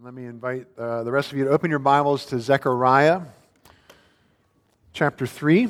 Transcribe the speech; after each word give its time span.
Let 0.00 0.14
me 0.14 0.26
invite 0.26 0.68
uh, 0.78 1.02
the 1.02 1.10
rest 1.10 1.32
of 1.32 1.38
you 1.38 1.44
to 1.46 1.50
open 1.50 1.70
your 1.70 1.80
Bibles 1.80 2.24
to 2.26 2.38
Zechariah 2.38 3.20
chapter 4.92 5.26
3. 5.26 5.68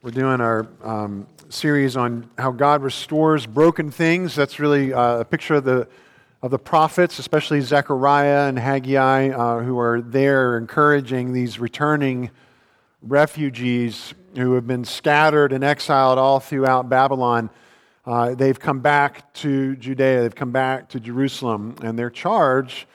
We're 0.00 0.10
doing 0.10 0.40
our 0.40 0.66
um, 0.82 1.26
series 1.50 1.98
on 1.98 2.30
how 2.38 2.52
God 2.52 2.82
restores 2.82 3.44
broken 3.44 3.90
things. 3.90 4.34
That's 4.34 4.58
really 4.58 4.94
uh, 4.94 5.18
a 5.18 5.24
picture 5.26 5.56
of 5.56 5.64
the, 5.64 5.86
of 6.40 6.50
the 6.50 6.58
prophets, 6.58 7.18
especially 7.18 7.60
Zechariah 7.60 8.48
and 8.48 8.58
Haggai, 8.58 9.28
uh, 9.28 9.60
who 9.60 9.78
are 9.78 10.00
there 10.00 10.56
encouraging 10.56 11.34
these 11.34 11.58
returning 11.58 12.30
refugees 13.02 14.14
who 14.34 14.54
have 14.54 14.66
been 14.66 14.86
scattered 14.86 15.52
and 15.52 15.62
exiled 15.62 16.18
all 16.18 16.40
throughout 16.40 16.88
Babylon. 16.88 17.50
Uh, 18.06 18.36
they've 18.36 18.60
come 18.60 18.78
back 18.78 19.34
to 19.34 19.74
Judea, 19.76 20.22
they've 20.22 20.34
come 20.34 20.52
back 20.52 20.88
to 20.90 21.00
Jerusalem, 21.00 21.74
and 21.82 21.98
their 21.98 22.08
charge 22.08 22.86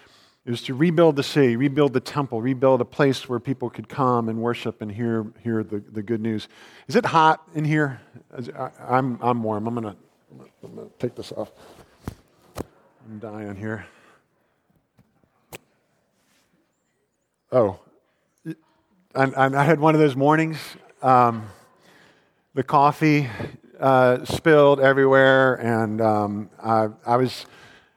is 0.45 0.61
to 0.63 0.73
rebuild 0.73 1.17
the 1.17 1.23
city, 1.23 1.57
rebuild 1.57 1.91
the 1.91 1.99
temple, 1.99 2.41
rebuild 2.41 2.79
a 2.79 2.85
place 2.85 3.27
where 3.27 3.39
people 3.39 3.69
could 3.69 3.89
come 3.89 4.29
and 4.29 4.39
worship 4.39 4.81
and 4.81 4.89
hear, 4.89 5.25
hear 5.43 5.63
the, 5.63 5.83
the 5.91 6.01
good 6.01 6.21
news. 6.21 6.47
Is 6.87 6.95
it 6.95 7.05
hot 7.05 7.43
in 7.53 7.65
here? 7.65 7.99
I, 8.57 8.69
I'm, 8.87 9.19
I'm 9.21 9.43
warm. 9.43 9.67
I'm 9.67 9.75
going 9.75 9.95
to 10.63 10.89
take 10.97 11.15
this 11.15 11.33
off. 11.33 11.51
I'm 13.05 13.19
dying 13.19 13.55
here. 13.57 13.85
Oh, 17.51 17.79
I, 19.13 19.25
I 19.35 19.63
had 19.63 19.81
one 19.81 19.93
of 19.93 19.99
those 19.99 20.15
mornings. 20.15 20.57
Um, 21.01 21.47
the 22.53 22.63
coffee 22.63 23.29
uh, 23.81 24.23
spilled 24.25 24.79
everywhere, 24.79 25.55
and 25.55 25.99
um, 25.99 26.49
I, 26.63 26.87
I, 27.05 27.17
was 27.17 27.45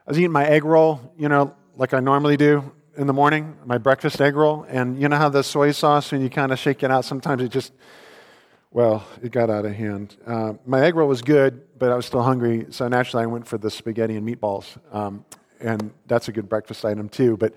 I 0.07 0.11
was 0.11 0.19
eating 0.19 0.33
my 0.33 0.47
egg 0.47 0.65
roll, 0.65 1.13
you 1.19 1.29
know, 1.29 1.55
like 1.77 1.93
I 1.93 2.01
normally 2.01 2.37
do 2.37 2.73
in 2.97 3.07
the 3.07 3.13
morning, 3.13 3.57
my 3.65 3.77
breakfast 3.79 4.21
egg 4.21 4.35
roll, 4.35 4.65
and 4.69 5.01
you 5.01 5.09
know 5.09 5.17
how 5.17 5.29
the 5.29 5.43
soy 5.43 5.73
sauce, 5.73 6.11
when 6.11 6.23
you 6.23 6.31
kind 6.31 6.53
of 6.53 6.59
shake 6.59 6.83
it 6.83 6.91
out, 6.91 7.05
sometimes 7.05 7.43
it 7.43 7.51
just 7.51 7.73
well, 8.71 9.07
it 9.23 9.31
got 9.31 9.51
out 9.51 9.65
of 9.65 9.73
hand. 9.73 10.17
Uh, 10.27 10.55
my 10.67 10.85
egg 10.85 10.97
roll 10.97 11.09
was 11.09 11.23
good, 11.23 11.61
but 11.79 11.93
I 11.93 11.95
was 11.95 12.07
still 12.07 12.23
hungry, 12.23 12.67
so 12.71 12.89
naturally 12.89 13.23
I 13.23 13.27
went 13.27 13.47
for 13.47 13.57
the 13.57 13.71
spaghetti 13.71 14.17
and 14.17 14.27
meatballs, 14.27 14.77
um, 14.93 15.25
and 15.61 15.93
that's 16.07 16.29
a 16.29 16.33
good 16.33 16.49
breakfast 16.49 16.85
item 16.85 17.09
too. 17.09 17.37
But 17.37 17.55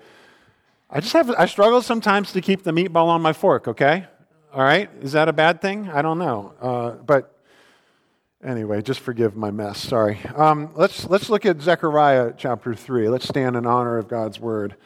I 0.90 1.00
just 1.00 1.14
have 1.14 1.30
I 1.30 1.46
struggle 1.46 1.82
sometimes 1.82 2.32
to 2.32 2.40
keep 2.40 2.62
the 2.62 2.72
meatball 2.72 3.06
on 3.06 3.22
my 3.22 3.32
fork. 3.32 3.68
Okay, 3.68 4.06
all 4.52 4.62
right, 4.62 4.90
is 5.00 5.12
that 5.12 5.28
a 5.28 5.32
bad 5.32 5.62
thing? 5.62 5.88
I 5.88 6.02
don't 6.02 6.18
know, 6.18 6.52
uh, 6.60 6.90
but 6.90 7.37
Anyway, 8.42 8.80
just 8.82 9.00
forgive 9.00 9.36
my 9.36 9.50
mess. 9.50 9.80
Sorry. 9.80 10.20
Um, 10.36 10.70
let's, 10.76 11.04
let's 11.08 11.28
look 11.28 11.44
at 11.44 11.60
Zechariah 11.60 12.34
chapter 12.36 12.72
3. 12.72 13.08
Let's 13.08 13.26
stand 13.26 13.56
in 13.56 13.66
honor 13.66 13.98
of 13.98 14.06
God's 14.06 14.38
word. 14.38 14.76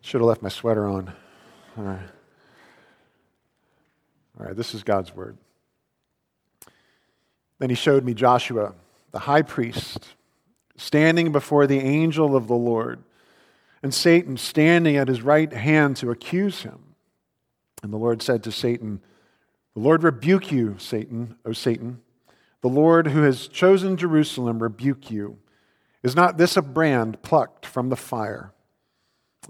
Should 0.00 0.20
have 0.20 0.28
left 0.28 0.42
my 0.42 0.48
sweater 0.48 0.88
on. 0.88 1.12
All 1.78 1.84
right. 1.84 2.08
All 4.40 4.46
right, 4.46 4.56
this 4.56 4.74
is 4.74 4.82
God's 4.82 5.14
word. 5.14 5.36
Then 7.60 7.70
he 7.70 7.76
showed 7.76 8.04
me 8.04 8.14
Joshua, 8.14 8.74
the 9.12 9.20
high 9.20 9.42
priest, 9.42 10.16
standing 10.76 11.30
before 11.30 11.68
the 11.68 11.78
angel 11.78 12.34
of 12.34 12.48
the 12.48 12.56
Lord, 12.56 13.04
and 13.84 13.94
Satan 13.94 14.36
standing 14.36 14.96
at 14.96 15.06
his 15.06 15.22
right 15.22 15.52
hand 15.52 15.96
to 15.98 16.10
accuse 16.10 16.62
him. 16.62 16.80
And 17.84 17.92
the 17.92 17.98
Lord 17.98 18.20
said 18.20 18.42
to 18.44 18.52
Satan, 18.52 19.00
the 19.74 19.80
Lord 19.80 20.02
rebuke 20.02 20.52
you, 20.52 20.76
Satan, 20.78 21.36
O 21.44 21.52
Satan. 21.52 22.00
The 22.60 22.68
Lord 22.68 23.08
who 23.08 23.22
has 23.22 23.48
chosen 23.48 23.96
Jerusalem 23.96 24.62
rebuke 24.62 25.10
you. 25.10 25.38
Is 26.02 26.14
not 26.14 26.36
this 26.36 26.56
a 26.56 26.62
brand 26.62 27.22
plucked 27.22 27.64
from 27.66 27.88
the 27.88 27.96
fire? 27.96 28.52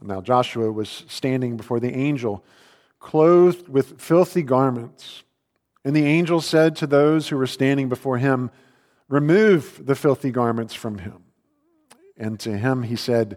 Now 0.01 0.21
Joshua 0.21 0.71
was 0.71 1.05
standing 1.09 1.57
before 1.57 1.81
the 1.81 1.95
angel, 1.95 2.45
clothed 2.99 3.69
with 3.69 4.01
filthy 4.01 4.43
garments. 4.43 5.25
And 5.85 5.97
the 5.97 6.07
angel 6.07 6.41
said 6.41 6.77
to 6.77 6.87
those 6.87 7.29
who 7.29 7.37
were 7.37 7.47
standing 7.47 7.89
before 7.89 8.19
him, 8.19 8.51
Remove 9.09 9.85
the 9.85 9.95
filthy 9.95 10.31
garments 10.31 10.73
from 10.73 10.99
him. 10.99 11.25
And 12.17 12.39
to 12.41 12.57
him 12.57 12.85
he 12.85 12.97
said, 12.97 13.37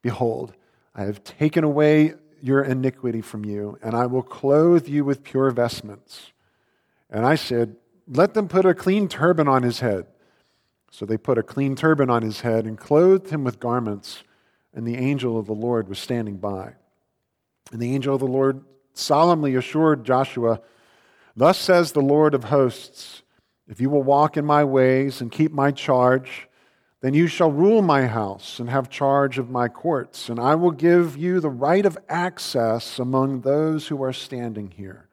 Behold, 0.00 0.54
I 0.94 1.02
have 1.02 1.24
taken 1.24 1.64
away 1.64 2.14
your 2.42 2.62
iniquity 2.62 3.20
from 3.20 3.44
you, 3.44 3.78
and 3.82 3.94
I 3.94 4.06
will 4.06 4.22
clothe 4.22 4.88
you 4.88 5.04
with 5.04 5.22
pure 5.22 5.50
vestments. 5.50 6.32
And 7.08 7.24
I 7.24 7.36
said, 7.36 7.76
Let 8.08 8.34
them 8.34 8.48
put 8.48 8.66
a 8.66 8.74
clean 8.74 9.08
turban 9.08 9.46
on 9.46 9.62
his 9.62 9.80
head. 9.80 10.06
So 10.90 11.06
they 11.06 11.16
put 11.16 11.38
a 11.38 11.42
clean 11.42 11.76
turban 11.76 12.10
on 12.10 12.22
his 12.22 12.40
head 12.40 12.66
and 12.66 12.76
clothed 12.76 13.30
him 13.30 13.44
with 13.44 13.60
garments, 13.60 14.24
and 14.74 14.86
the 14.86 14.96
angel 14.96 15.38
of 15.38 15.46
the 15.46 15.54
Lord 15.54 15.88
was 15.88 15.98
standing 15.98 16.36
by. 16.36 16.74
And 17.70 17.80
the 17.80 17.94
angel 17.94 18.14
of 18.14 18.20
the 18.20 18.26
Lord 18.26 18.62
solemnly 18.92 19.54
assured 19.54 20.04
Joshua, 20.04 20.60
Thus 21.34 21.58
says 21.58 21.92
the 21.92 22.02
Lord 22.02 22.34
of 22.34 22.44
hosts, 22.44 23.22
if 23.68 23.80
you 23.80 23.88
will 23.88 24.02
walk 24.02 24.36
in 24.36 24.44
my 24.44 24.64
ways 24.64 25.20
and 25.20 25.32
keep 25.32 25.52
my 25.52 25.70
charge, 25.70 26.48
then 27.02 27.14
you 27.14 27.26
shall 27.26 27.50
rule 27.50 27.82
my 27.82 28.06
house 28.06 28.60
and 28.60 28.70
have 28.70 28.88
charge 28.88 29.36
of 29.36 29.50
my 29.50 29.66
courts, 29.66 30.28
and 30.28 30.38
I 30.38 30.54
will 30.54 30.70
give 30.70 31.16
you 31.16 31.40
the 31.40 31.50
right 31.50 31.84
of 31.84 31.98
access 32.08 33.00
among 33.00 33.40
those 33.40 33.88
who 33.88 34.04
are 34.04 34.12
standing 34.12 34.70
here. 34.70 35.08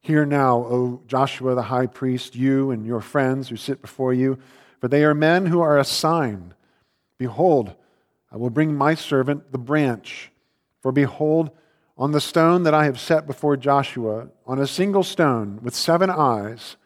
Hear 0.00 0.26
now, 0.26 0.56
O 0.56 1.00
Joshua 1.06 1.54
the 1.54 1.62
high 1.62 1.86
priest, 1.86 2.34
you 2.34 2.72
and 2.72 2.84
your 2.84 3.00
friends 3.00 3.48
who 3.48 3.56
sit 3.56 3.80
before 3.80 4.12
you, 4.12 4.40
for 4.80 4.88
they 4.88 5.04
are 5.04 5.14
men 5.14 5.46
who 5.46 5.60
are 5.60 5.78
a 5.78 5.84
sign. 5.84 6.54
Behold, 7.18 7.72
I 8.32 8.36
will 8.36 8.50
bring 8.50 8.74
my 8.74 8.96
servant 8.96 9.52
the 9.52 9.58
branch. 9.58 10.32
For 10.80 10.90
behold, 10.90 11.50
on 11.96 12.10
the 12.10 12.20
stone 12.20 12.64
that 12.64 12.74
I 12.74 12.86
have 12.86 12.98
set 12.98 13.28
before 13.28 13.56
Joshua, 13.56 14.28
on 14.44 14.58
a 14.58 14.66
single 14.66 15.04
stone 15.04 15.60
with 15.62 15.74
seven 15.76 16.10
eyes, 16.10 16.76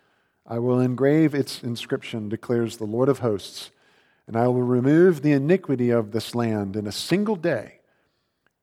I 0.47 0.59
will 0.59 0.81
engrave 0.81 1.34
its 1.34 1.62
inscription, 1.62 2.28
declares 2.28 2.76
the 2.76 2.84
Lord 2.84 3.09
of 3.09 3.20
hosts 3.20 3.70
and 4.27 4.37
I 4.37 4.49
will 4.49 4.62
remove 4.62 5.23
the 5.23 5.33
iniquity 5.33 5.91
of 5.91 6.12
this 6.12 6.35
land 6.35 6.77
in 6.77 6.87
a 6.87 6.93
single 6.93 7.37
day. 7.37 7.81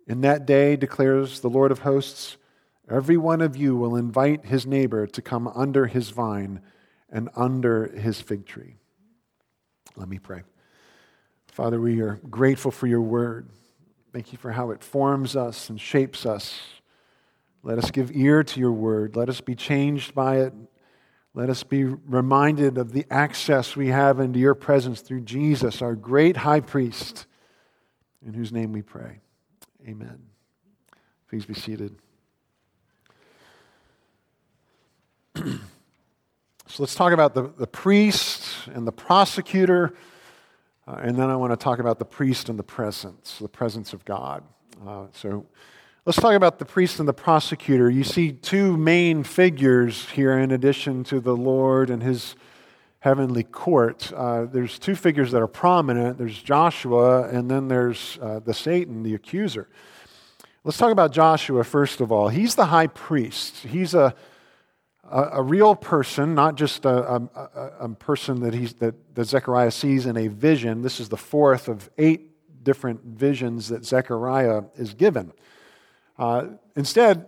In 0.08 0.22
that 0.22 0.46
day, 0.46 0.76
declares 0.76 1.40
the 1.40 1.50
Lord 1.50 1.72
of 1.72 1.80
hosts, 1.80 2.38
every 2.90 3.18
one 3.18 3.42
of 3.42 3.56
you 3.56 3.76
will 3.76 3.96
invite 3.96 4.46
his 4.46 4.66
neighbor 4.66 5.06
to 5.08 5.22
come 5.22 5.48
under 5.48 5.88
his 5.88 6.10
vine 6.10 6.62
and 7.10 7.30
under 7.36 7.88
his 7.88 8.20
fig 8.20 8.46
tree. 8.46 8.78
Let 9.96 10.10
me 10.10 10.20
pray. 10.20 10.44
Father, 11.52 11.80
we 11.80 12.02
are 12.02 12.20
grateful 12.30 12.72
for 12.72 12.88
your 12.88 13.02
word. 13.02 13.50
Thank 14.14 14.32
you 14.32 14.38
for 14.38 14.52
how 14.52 14.72
it 14.72 14.84
forms 14.84 15.36
us 15.36 15.70
and 15.70 15.80
shapes 15.80 16.26
us. 16.26 16.60
Let 17.64 17.78
us 17.78 17.92
give 17.92 18.12
ear 18.16 18.44
to 18.44 18.60
your 18.60 18.72
word. 18.72 19.16
Let 19.16 19.30
us 19.30 19.42
be 19.42 19.56
changed 19.56 20.16
by 20.16 20.38
it. 20.38 20.54
Let 21.34 21.50
us 21.50 21.64
be 21.64 21.86
reminded 21.86 22.78
of 22.78 22.92
the 22.92 23.06
access 23.10 23.76
we 23.76 23.88
have 23.88 24.20
into 24.20 24.38
your 24.38 24.54
presence 24.54 25.00
through 25.00 25.22
Jesus, 25.22 25.82
our 25.82 25.96
great 25.96 26.36
high 26.36 26.60
priest, 26.60 27.26
in 28.26 28.34
whose 28.34 28.52
name 28.52 28.74
we 28.74 28.82
pray. 28.82 29.20
Amen. 29.88 30.20
Please 31.30 31.46
be 31.46 31.54
seated. 31.54 31.96
so 35.36 35.60
let's 36.80 36.96
talk 36.96 37.14
about 37.14 37.34
the, 37.34 37.44
the 37.58 37.68
priest 37.68 38.68
and 38.74 38.86
the 38.86 38.92
prosecutor, 38.92 39.94
uh, 40.86 41.00
and 41.02 41.16
then 41.16 41.30
I 41.30 41.38
want 41.38 41.54
to 41.54 41.58
talk 41.58 41.80
about 41.80 41.98
the 41.98 42.06
priest 42.06 42.50
and 42.50 42.60
the 42.60 42.64
presence, 42.64 43.38
the 43.40 43.48
presence 43.48 43.94
of 43.94 44.04
God. 44.04 44.44
Uh, 44.86 45.06
so 45.14 45.46
Let's 46.04 46.18
talk 46.18 46.34
about 46.34 46.58
the 46.58 46.66
priest 46.66 46.98
and 46.98 47.08
the 47.08 47.14
prosecutor. 47.14 47.88
You 47.88 48.04
see 48.04 48.32
two 48.32 48.76
main 48.76 49.24
figures 49.24 50.10
here 50.10 50.36
in 50.40 50.50
addition 50.50 51.04
to 51.06 51.20
the 51.20 51.36
Lord 51.36 51.92
and 51.92 52.02
his 52.02 52.36
heavenly 53.02 53.44
court. 53.44 54.12
Uh, 54.12 54.46
there's 54.46 54.80
two 54.80 54.96
figures 54.96 55.32
that 55.32 55.44
are 55.44 55.48
prominent 55.48 56.18
there's 56.18 56.42
Joshua, 56.42 57.28
and 57.28 57.52
then 57.52 57.68
there's 57.68 58.18
uh, 58.20 58.40
the 58.40 58.52
Satan, 58.52 59.04
the 59.04 59.14
accuser. 59.14 59.70
Let's 60.64 60.80
talk 60.80 60.92
about 60.92 61.12
Joshua 61.12 61.64
first 61.64 62.02
of 62.02 62.12
all. 62.12 62.30
He's 62.30 62.56
the 62.56 62.66
high 62.66 62.88
priest. 62.88 63.58
He's 63.58 63.94
a, 63.94 64.16
a, 65.08 65.24
a 65.34 65.44
real 65.44 65.76
person, 65.76 66.34
not 66.34 66.56
just 66.56 66.84
a, 66.86 67.14
a, 67.14 67.72
a 67.82 67.90
person 67.90 68.40
that, 68.40 68.56
he's, 68.56 68.74
that, 68.76 68.96
that 69.14 69.26
Zechariah 69.26 69.70
sees 69.70 70.08
in 70.08 70.18
a 70.18 70.30
vision. 70.30 70.82
This 70.82 71.00
is 71.00 71.10
the 71.10 71.18
fourth 71.18 71.68
of 71.68 71.92
eight 72.00 72.64
different 72.64 73.04
visions 73.04 73.68
that 73.68 73.86
Zechariah 73.86 74.64
is 74.78 74.96
given. 74.96 75.32
Uh, 76.22 76.50
instead, 76.76 77.26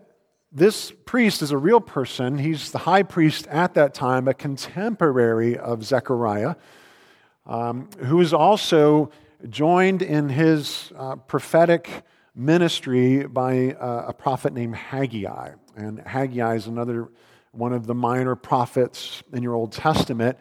this 0.51 0.93
priest 1.05 1.41
is 1.41 1.49
a 1.49 1.57
real 1.57 1.81
person. 1.81 2.37
He's 2.37 2.69
the 2.69 2.77
high 2.77 3.01
priest 3.01 3.47
at 3.47 3.73
that 3.73 3.95
time, 3.95 4.27
a 4.27 4.35
contemporary 4.35 5.57
of 5.57 5.83
Zechariah, 5.83 6.53
um, 7.47 7.89
who 7.97 8.21
is 8.21 8.35
also 8.35 9.09
joined 9.49 10.03
in 10.03 10.29
his 10.29 10.93
uh, 10.95 11.15
prophetic 11.15 12.03
ministry 12.35 13.25
by 13.25 13.71
uh, 13.71 14.05
a 14.09 14.13
prophet 14.13 14.53
named 14.53 14.75
Haggai. 14.75 15.53
And 15.75 15.97
Haggai 15.97 16.53
is 16.53 16.67
another 16.67 17.09
one 17.51 17.73
of 17.73 17.87
the 17.87 17.95
minor 17.95 18.35
prophets 18.35 19.23
in 19.33 19.41
your 19.41 19.55
Old 19.55 19.71
Testament. 19.71 20.37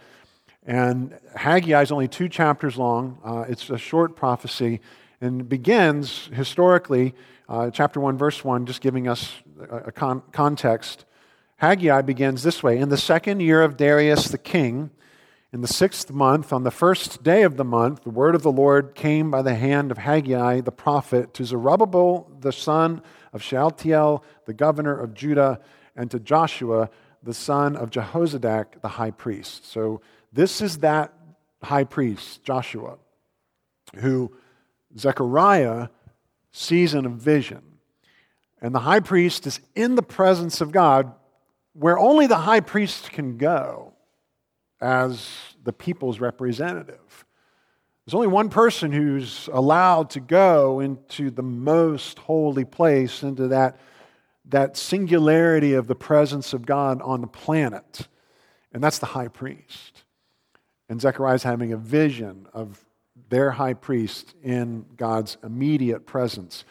And 0.66 1.19
Haggai 1.34 1.81
is 1.81 1.90
only 1.90 2.06
two 2.06 2.28
chapters 2.28 2.76
long. 2.76 3.19
Uh, 3.25 3.46
it's 3.49 3.70
a 3.70 3.78
short 3.78 4.14
prophecy 4.14 4.82
and 5.23 5.49
begins 5.49 6.29
historically, 6.33 7.15
uh, 7.49 7.71
chapter 7.71 8.01
1, 8.01 8.19
verse 8.19 8.45
1, 8.45 8.67
just 8.67 8.81
giving 8.81 9.07
us 9.07 9.33
a, 9.71 9.77
a 9.77 9.93
con- 9.93 10.23
context. 10.33 11.05
Haggai 11.57 12.03
begins 12.03 12.43
this 12.43 12.61
way 12.61 12.77
In 12.79 12.89
the 12.89 12.97
second 12.97 13.41
year 13.41 13.63
of 13.63 13.77
Darius 13.77 14.29
the 14.29 14.37
king, 14.37 14.91
in 15.53 15.61
the 15.61 15.69
sixth 15.69 16.11
month, 16.11 16.53
on 16.53 16.65
the 16.65 16.71
first 16.71 17.23
day 17.23 17.43
of 17.43 17.57
the 17.57 17.65
month, 17.65 18.03
the 18.03 18.11
word 18.11 18.35
of 18.35 18.43
the 18.43 18.51
Lord 18.51 18.95
came 18.95 19.31
by 19.31 19.43
the 19.43 19.55
hand 19.55 19.93
of 19.93 19.99
Haggai 19.99 20.61
the 20.61 20.73
prophet 20.73 21.33
to 21.35 21.45
Zerubbabel 21.45 22.29
the 22.41 22.53
son 22.53 23.01
of 23.33 23.43
Shealtiel, 23.43 24.25
the 24.47 24.55
governor 24.55 24.99
of 24.99 25.15
Judah, 25.15 25.61
and 25.95 26.11
to 26.11 26.19
Joshua 26.19 26.91
the 27.23 27.35
son 27.35 27.77
of 27.77 27.91
Jehozadak 27.91 28.81
the 28.81 28.89
high 28.89 29.13
priest. 29.13 29.71
So 29.71 30.01
this 30.33 30.61
is 30.61 30.79
that 30.79 31.13
high 31.63 31.85
priest, 31.85 32.43
Joshua, 32.43 32.97
who 33.97 34.33
Zechariah 34.99 35.89
sees 36.53 36.94
in 36.94 37.06
a 37.06 37.11
vision. 37.11 37.62
And 38.61 38.75
the 38.75 38.81
high 38.81 39.00
priest 39.00 39.47
is 39.47 39.61
in 39.75 39.97
the 39.97 40.03
presence 40.03 40.61
of 40.61 40.73
God 40.73 41.12
where 41.75 41.99
only 41.99 42.27
the 42.27 42.37
high 42.37 42.61
priest 42.61 43.11
can 43.11 43.39
go 43.39 43.94
as 44.81 45.29
the 45.65 45.73
people's 45.73 46.21
representative. 46.21 47.25
There's 48.05 48.15
only 48.15 48.27
one 48.27 48.50
person 48.50 48.93
who's 48.93 49.49
allowed 49.53 50.11
to 50.11 50.21
go 50.21 50.81
into 50.81 51.31
the 51.31 51.43
most 51.43 52.19
holy 52.19 52.65
place, 52.65 53.23
into 53.23 53.49
that, 53.49 53.79
that 54.47 54.77
singularity 54.77 55.75
of 55.75 55.87
the 55.87 55.95
presence 55.95 56.53
of 56.53 56.67
God 56.67 57.00
on 57.00 57.21
the 57.21 57.29
planet, 57.29 58.09
and 58.73 58.83
that's 58.83 58.99
the 58.99 59.06
high 59.06 59.29
priest. 59.29 60.03
And 60.88 61.00
Zechariah's 61.00 61.45
having 61.45 61.73
a 61.73 61.77
vision 61.77 62.49
of 62.53 62.85
their 63.29 63.51
high 63.51 63.75
priest 63.75 64.35
in 64.43 64.87
God's 64.97 65.37
immediate 65.43 66.07
presence. 66.07 66.65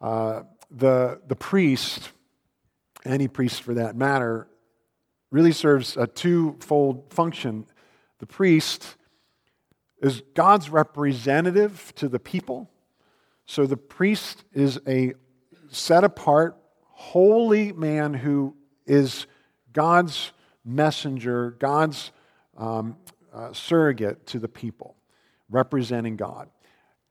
Uh, 0.00 0.42
the, 0.70 1.20
the 1.26 1.36
priest, 1.36 2.10
any 3.04 3.28
priest 3.28 3.62
for 3.62 3.74
that 3.74 3.96
matter, 3.96 4.48
really 5.30 5.52
serves 5.52 5.96
a 5.96 6.06
twofold 6.06 7.12
function. 7.12 7.66
The 8.18 8.26
priest 8.26 8.96
is 10.00 10.22
God's 10.34 10.70
representative 10.70 11.92
to 11.96 12.08
the 12.08 12.18
people. 12.18 12.70
So 13.46 13.66
the 13.66 13.76
priest 13.76 14.44
is 14.52 14.78
a 14.86 15.14
set 15.70 16.04
apart, 16.04 16.56
holy 16.82 17.72
man 17.72 18.14
who 18.14 18.54
is 18.86 19.26
God's 19.72 20.32
messenger, 20.64 21.50
God's 21.58 22.12
um, 22.56 22.96
uh, 23.32 23.52
surrogate 23.52 24.26
to 24.28 24.38
the 24.38 24.48
people, 24.48 24.93
representing 25.54 26.16
God. 26.16 26.50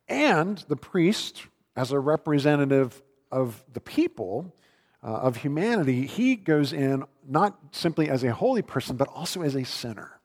And 0.07 0.57
the 0.67 0.75
priest, 0.75 1.47
as 1.75 1.91
a 1.91 1.99
representative 1.99 3.01
of 3.31 3.63
the 3.71 3.79
people, 3.79 4.53
uh, 5.01 5.07
of 5.07 5.37
humanity, 5.37 6.05
he 6.05 6.35
goes 6.35 6.73
in 6.73 7.03
not 7.27 7.57
simply 7.71 8.09
as 8.09 8.23
a 8.23 8.33
holy 8.33 8.61
person, 8.61 8.97
but 8.97 9.07
also 9.07 9.41
as 9.41 9.55
a 9.55 9.63
sinner. 9.63 10.19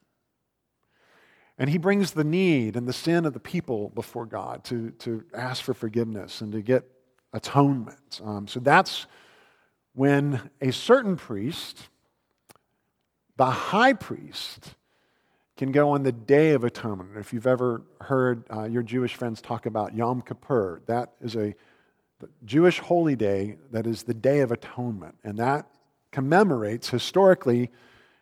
And 1.56 1.70
he 1.70 1.78
brings 1.78 2.12
the 2.12 2.24
need 2.24 2.76
and 2.76 2.86
the 2.86 2.92
sin 2.92 3.24
of 3.24 3.32
the 3.32 3.40
people 3.40 3.90
before 3.90 4.26
God 4.26 4.64
to, 4.64 4.90
to 4.98 5.24
ask 5.34 5.62
for 5.62 5.74
forgiveness 5.74 6.40
and 6.40 6.52
to 6.52 6.62
get 6.62 6.84
atonement. 7.32 8.20
Um, 8.24 8.46
so 8.46 8.60
that's 8.60 9.06
when 9.94 10.50
a 10.60 10.70
certain 10.70 11.16
priest, 11.16 11.88
the 13.36 13.46
high 13.46 13.92
priest, 13.92 14.74
can 15.58 15.72
go 15.72 15.90
on 15.90 16.04
the 16.04 16.12
Day 16.12 16.52
of 16.52 16.62
Atonement. 16.62 17.10
If 17.16 17.32
you've 17.32 17.46
ever 17.46 17.82
heard 18.00 18.44
uh, 18.48 18.62
your 18.62 18.84
Jewish 18.84 19.16
friends 19.16 19.42
talk 19.42 19.66
about 19.66 19.92
Yom 19.92 20.22
Kippur, 20.22 20.82
that 20.86 21.14
is 21.20 21.34
a 21.34 21.52
Jewish 22.44 22.78
holy 22.78 23.16
day 23.16 23.56
that 23.72 23.84
is 23.84 24.04
the 24.04 24.14
Day 24.14 24.38
of 24.40 24.52
Atonement. 24.52 25.16
And 25.24 25.36
that 25.38 25.66
commemorates 26.12 26.90
historically, 26.90 27.72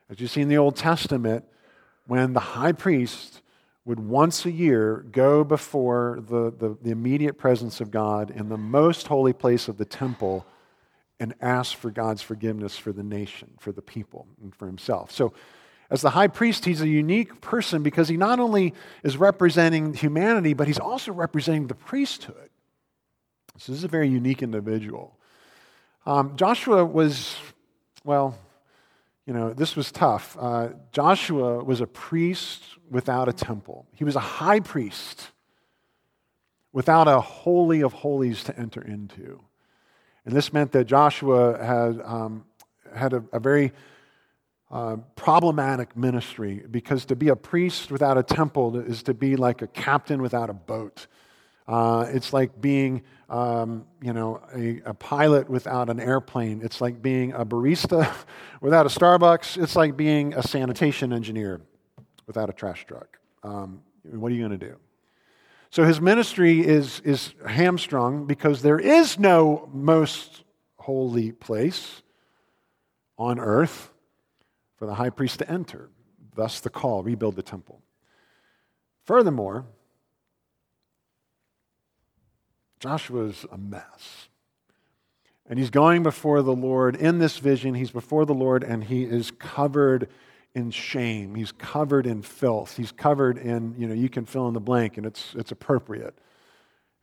as 0.09 0.19
you 0.19 0.29
see 0.29 0.41
in 0.41 0.49
the 0.49 0.57
Old 0.57 0.77
Testament, 0.77 1.45
when 2.07 2.33
the 2.33 2.41
high 2.41 2.73
priest 2.73 3.43
would 3.85 4.01
once 4.01 4.47
a 4.47 4.51
year 4.51 5.05
go 5.13 5.45
before 5.45 6.19
the, 6.29 6.51
the, 6.51 6.79
the, 6.81 6.91
immediate 6.91 7.35
presence 7.35 7.83
of 7.83 7.91
God 7.91 8.31
in 8.31 8.49
the 8.49 8.57
most 8.57 9.07
holy 9.07 9.35
place 9.35 9.69
of 9.69 9.77
the 9.77 9.85
temple 9.85 10.47
and 11.21 11.35
ask 11.43 11.77
for 11.77 11.91
God's 11.91 12.23
forgiveness 12.23 12.79
for 12.79 12.93
the 12.93 13.03
nation, 13.03 13.51
for 13.59 13.73
the 13.73 13.83
people, 13.83 14.27
and 14.43 14.55
for 14.55 14.67
himself. 14.67 15.13
So, 15.13 15.35
as 15.91 16.03
the 16.03 16.11
high 16.11 16.27
priest, 16.27 16.65
he's 16.65 16.81
a 16.81 16.89
unique 16.89 17.41
person 17.41 17.83
because 17.83 18.09
he 18.09 18.17
not 18.17 18.41
only 18.41 18.75
is 19.05 19.17
representing 19.17 19.95
humanity, 19.95 20.53
but 20.53 20.67
he's 20.67 20.79
also 20.79 21.13
representing 21.13 21.69
the 21.69 21.75
priesthood. 21.75 22.51
So, 23.59 23.73
this 23.73 23.79
is 23.79 23.85
a 23.85 23.89
very 23.89 24.09
unique 24.09 24.43
individual. 24.43 25.17
Um, 26.05 26.37
Joshua 26.37 26.85
was, 26.85 27.37
well, 28.05 28.37
you 29.27 29.33
know, 29.33 29.53
this 29.53 29.75
was 29.77 29.91
tough. 29.91 30.37
Uh, 30.39 30.69
Joshua 30.93 31.63
was 31.65 31.81
a 31.81 31.87
priest 31.87 32.63
without 32.91 33.29
a 33.29 33.33
temple, 33.33 33.87
he 33.93 34.05
was 34.05 34.17
a 34.17 34.21
high 34.21 34.61
priest 34.61 35.31
without 36.73 37.09
a 37.09 37.21
holy 37.21 37.83
of 37.83 37.93
holies 37.95 38.45
to 38.45 38.59
enter 38.59 38.83
into. 38.83 39.41
And 40.27 40.35
this 40.35 40.53
meant 40.53 40.73
that 40.73 40.85
Joshua 40.85 41.57
had, 41.65 42.03
um, 42.05 42.45
had 42.95 43.15
a, 43.15 43.25
a 43.33 43.41
very 43.41 43.73
uh, 44.71 44.97
problematic 45.15 45.97
ministry 45.97 46.65
because 46.71 47.05
to 47.07 47.17
be 47.17 47.29
a 47.29 47.37
priest 47.37 47.91
without 47.91 48.19
a 48.19 48.23
temple 48.23 48.77
is 48.77 49.03
to 49.05 49.15
be 49.15 49.37
like 49.37 49.63
a 49.63 49.67
captain 49.69 50.21
without 50.21 50.51
a 50.51 50.53
boat. 50.53 51.07
Uh, 51.69 52.07
it's 52.11 52.33
like 52.33 52.61
being, 52.61 53.03
um, 53.29 53.85
you 54.03 54.13
know, 54.13 54.41
a, 54.55 54.81
a, 54.87 54.95
pilot 54.95 55.49
without 55.51 55.91
an 55.91 55.99
airplane. 55.99 56.61
It's 56.63 56.81
like 56.81 57.03
being 57.03 57.33
a 57.33 57.45
barista 57.45 58.13
without 58.61 58.87
a 58.87 58.89
Starbucks. 58.89 59.61
It's 59.61 59.75
like 59.75 59.97
being 59.97 60.35
a 60.35 60.43
sanitation 60.43 61.13
engineer 61.13 61.61
without 62.27 62.51
a 62.51 62.53
trash 62.53 62.87
truck. 62.87 63.19
Um, 63.43 63.83
what 64.05 64.31
are 64.31 64.35
you 64.35 64.47
going 64.47 64.59
to 64.59 64.67
do? 64.67 64.77
So 65.71 65.85
his 65.85 66.01
ministry 66.01 66.61
is, 66.61 67.01
is 67.01 67.35
hamstrung 67.47 68.27
because 68.27 68.63
there 68.63 68.79
is 68.79 69.19
no 69.19 69.69
most 69.73 70.45
holy 70.77 71.33
place 71.33 72.03
on 73.19 73.41
earth 73.41 73.91
for 74.77 74.87
the 74.87 74.95
high 74.95 75.11
priest 75.11 75.39
to 75.41 75.51
enter. 75.51 75.91
Thus 76.35 76.61
the 76.61 76.71
call 76.71 77.03
rebuild 77.03 77.37
the 77.37 77.43
temple. 77.43 77.83
Furthermore, 79.05 79.67
Joshua's 82.81 83.47
a 83.51 83.57
mess. 83.57 84.29
And 85.49 85.59
he's 85.59 85.71
going 85.71 86.03
before 86.03 86.43
the 86.43 86.55
Lord 86.55 86.97
in 86.97 87.19
this 87.19 87.39
vision. 87.39 87.75
He's 87.75 87.91
before 87.91 88.27
the 88.27 88.35
Lord 88.35 88.65
and 88.65 88.85
he 88.85 89.05
is 89.05 89.31
covered 89.31 90.09
in 90.55 90.71
shame. 90.71 91.35
He's 91.35 91.53
covered 91.53 92.07
in 92.07 92.23
filth. 92.23 92.77
He's 92.77 92.91
covered 92.91 93.39
in, 93.39 93.75
you 93.79 93.87
know, 93.87 93.95
you 93.95 94.09
can 94.09 94.25
fill 94.25 94.49
in 94.49 94.55
the 94.55 94.61
blank 94.61 94.97
and 94.97 95.07
it's, 95.07 95.35
it's 95.37 95.53
appropriate. 95.53 96.19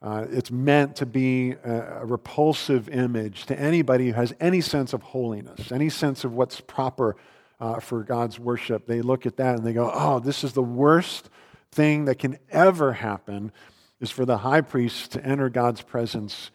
Uh, 0.01 0.25
it's 0.29 0.51
meant 0.51 0.97
to 0.97 1.05
be 1.05 1.51
a, 1.63 2.01
a, 2.01 2.05
repulsive 2.05 2.89
image 2.89 3.45
to 3.45 3.57
anybody 3.57 4.07
who 4.07 4.13
has 4.13 4.33
any 4.41 4.59
sense 4.59 4.91
of 4.91 5.01
holiness, 5.01 5.71
any 5.71 5.87
sense 5.87 6.25
of 6.25 6.33
what's 6.33 6.59
proper 6.59 7.15
uh, 7.63 7.79
for 7.79 8.03
God's 8.03 8.37
worship. 8.37 8.87
They 8.87 9.01
look 9.01 9.25
at 9.25 9.37
that 9.37 9.55
and 9.55 9.65
they 9.65 9.71
go, 9.71 9.89
oh, 9.93 10.19
this 10.19 10.43
is 10.43 10.51
the 10.51 10.61
worst 10.61 11.29
thing 11.71 12.05
that 12.05 12.19
can 12.19 12.37
ever 12.51 12.91
happen 12.91 13.53
is 14.01 14.11
for 14.11 14.25
the 14.25 14.39
high 14.39 14.59
priest 14.59 15.13
to 15.13 15.25
enter 15.25 15.47
God's 15.47 15.81
presence 15.81 16.51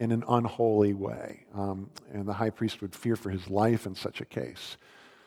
in 0.00 0.12
an 0.12 0.24
unholy 0.26 0.94
way. 0.94 1.44
Um, 1.54 1.90
and 2.10 2.26
the 2.26 2.32
high 2.32 2.48
priest 2.48 2.80
would 2.80 2.94
fear 2.94 3.16
for 3.16 3.28
his 3.28 3.50
life 3.50 3.84
in 3.84 3.94
such 3.94 4.22
a 4.22 4.24
case. 4.24 4.78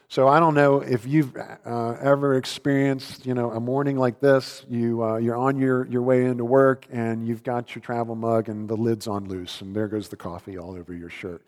So 0.08 0.28
I 0.28 0.40
don't 0.40 0.56
know 0.56 0.82
if 0.82 1.06
you've 1.06 1.38
uh, 1.38 1.98
ever 2.02 2.34
experienced, 2.34 3.28
you 3.28 3.36
know, 3.36 3.52
a 3.52 3.60
morning 3.60 3.98
like 3.98 4.20
this. 4.20 4.66
You 4.68 5.04
uh, 5.04 5.18
you're 5.18 5.38
on 5.38 5.60
your, 5.60 5.86
your 5.86 6.02
way 6.02 6.26
into 6.26 6.44
work 6.44 6.88
and 6.92 7.28
you've 7.28 7.44
got 7.44 7.76
your 7.76 7.84
travel 7.84 8.16
mug 8.16 8.50
and 8.50 8.68
the 8.68 8.76
lid's 8.76 9.08
on 9.08 9.28
loose 9.28 9.62
and 9.62 9.76
there 9.76 9.88
goes 9.88 10.10
the 10.10 10.18
coffee 10.18 10.58
all 10.58 10.76
over 10.76 10.92
your 10.92 11.12
shirt. 11.12 11.44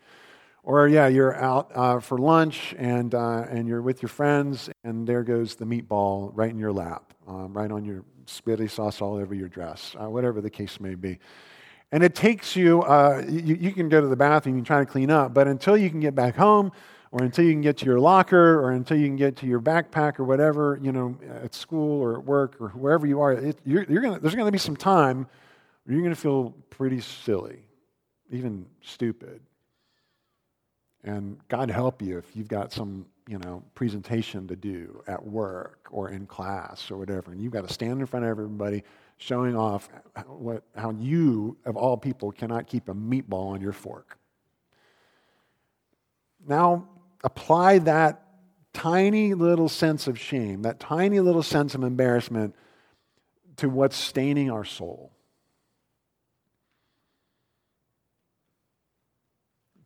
Or 0.64 0.86
yeah, 0.86 1.08
you're 1.08 1.34
out 1.34 1.72
uh, 1.74 1.98
for 1.98 2.18
lunch 2.18 2.74
and 2.78 3.14
uh, 3.14 3.46
and 3.50 3.66
you're 3.66 3.82
with 3.82 4.00
your 4.00 4.08
friends 4.08 4.70
and 4.84 5.06
there 5.06 5.24
goes 5.24 5.56
the 5.56 5.64
meatball 5.64 6.30
right 6.34 6.50
in 6.50 6.58
your 6.58 6.72
lap, 6.72 7.14
um, 7.26 7.52
right 7.52 7.70
on 7.70 7.84
your 7.84 8.04
spaghetti 8.26 8.68
sauce 8.68 9.00
all 9.00 9.16
over 9.16 9.34
your 9.34 9.48
dress, 9.48 9.96
uh, 10.00 10.08
whatever 10.08 10.40
the 10.40 10.50
case 10.50 10.78
may 10.78 10.94
be. 10.94 11.18
And 11.90 12.02
it 12.02 12.14
takes 12.14 12.56
you, 12.56 12.82
uh, 12.82 13.22
you, 13.28 13.56
you, 13.56 13.72
can 13.72 13.88
go 13.88 14.00
to 14.00 14.06
the 14.06 14.16
bathroom 14.16 14.56
and 14.56 14.64
try 14.64 14.78
to 14.78 14.86
clean 14.86 15.10
up, 15.10 15.34
but 15.34 15.46
until 15.46 15.76
you 15.76 15.90
can 15.90 16.00
get 16.00 16.14
back 16.14 16.36
home, 16.36 16.72
or 17.10 17.22
until 17.22 17.44
you 17.44 17.52
can 17.52 17.60
get 17.60 17.76
to 17.78 17.84
your 17.84 18.00
locker, 18.00 18.58
or 18.60 18.70
until 18.70 18.96
you 18.96 19.06
can 19.06 19.16
get 19.16 19.36
to 19.36 19.46
your 19.46 19.60
backpack, 19.60 20.18
or 20.18 20.24
whatever, 20.24 20.78
you 20.80 20.92
know, 20.92 21.18
at 21.42 21.54
school 21.54 22.00
or 22.00 22.18
at 22.18 22.24
work 22.24 22.56
or 22.60 22.68
wherever 22.68 23.06
you 23.06 23.20
are, 23.20 23.32
it, 23.32 23.58
you're, 23.66 23.84
you're 23.84 24.00
gonna, 24.00 24.18
there's 24.18 24.34
going 24.34 24.46
to 24.46 24.52
be 24.52 24.58
some 24.58 24.76
time 24.76 25.26
where 25.84 25.94
you're 25.94 26.02
going 26.02 26.14
to 26.14 26.20
feel 26.20 26.54
pretty 26.70 27.00
silly, 27.00 27.58
even 28.30 28.64
stupid. 28.80 29.42
And 31.04 31.36
God 31.48 31.70
help 31.70 32.00
you 32.00 32.18
if 32.18 32.36
you've 32.36 32.48
got 32.48 32.72
some, 32.72 33.06
you 33.26 33.38
know, 33.38 33.62
presentation 33.74 34.46
to 34.48 34.56
do 34.56 35.02
at 35.06 35.24
work 35.24 35.88
or 35.90 36.10
in 36.10 36.26
class 36.26 36.90
or 36.90 36.96
whatever, 36.96 37.32
and 37.32 37.40
you've 37.40 37.52
got 37.52 37.66
to 37.66 37.72
stand 37.72 38.00
in 38.00 38.06
front 38.06 38.24
of 38.24 38.30
everybody 38.30 38.84
showing 39.18 39.56
off 39.56 39.88
what, 40.26 40.62
how 40.76 40.90
you, 40.92 41.56
of 41.64 41.76
all 41.76 41.96
people, 41.96 42.32
cannot 42.32 42.66
keep 42.66 42.88
a 42.88 42.94
meatball 42.94 43.52
on 43.52 43.60
your 43.60 43.72
fork. 43.72 44.18
Now, 46.46 46.88
apply 47.22 47.78
that 47.80 48.22
tiny 48.72 49.34
little 49.34 49.68
sense 49.68 50.06
of 50.06 50.18
shame, 50.18 50.62
that 50.62 50.80
tiny 50.80 51.20
little 51.20 51.42
sense 51.42 51.74
of 51.74 51.84
embarrassment 51.84 52.54
to 53.56 53.68
what's 53.68 53.96
staining 53.96 54.50
our 54.50 54.64
soul. 54.64 55.11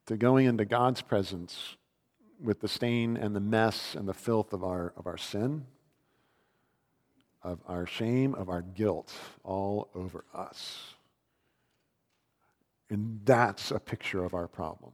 To 0.06 0.16
going 0.16 0.46
into 0.46 0.64
God's 0.64 1.02
presence 1.02 1.76
with 2.40 2.60
the 2.60 2.68
stain 2.68 3.16
and 3.16 3.34
the 3.34 3.40
mess 3.40 3.94
and 3.94 4.08
the 4.08 4.14
filth 4.14 4.52
of 4.52 4.62
our, 4.62 4.92
of 4.96 5.06
our 5.06 5.16
sin, 5.16 5.66
of 7.42 7.60
our 7.66 7.86
shame, 7.86 8.34
of 8.34 8.48
our 8.48 8.62
guilt 8.62 9.12
all 9.42 9.88
over 9.94 10.25
us. 10.34 10.94
And 12.88 13.20
that's 13.25 13.70
a 13.70 13.80
picture 13.80 14.25
of 14.25 14.34
our 14.34 14.46
problem. 14.46 14.92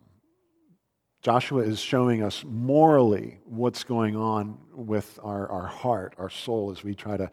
Joshua 1.22 1.62
is 1.62 1.78
showing 1.78 2.22
us 2.22 2.44
morally 2.44 3.38
what's 3.44 3.84
going 3.84 4.16
on 4.16 4.58
with 4.74 5.18
our, 5.22 5.48
our 5.48 5.66
heart, 5.66 6.14
our 6.18 6.30
soul, 6.30 6.72
as 6.72 6.82
we 6.82 6.94
try 6.94 7.16
to 7.16 7.30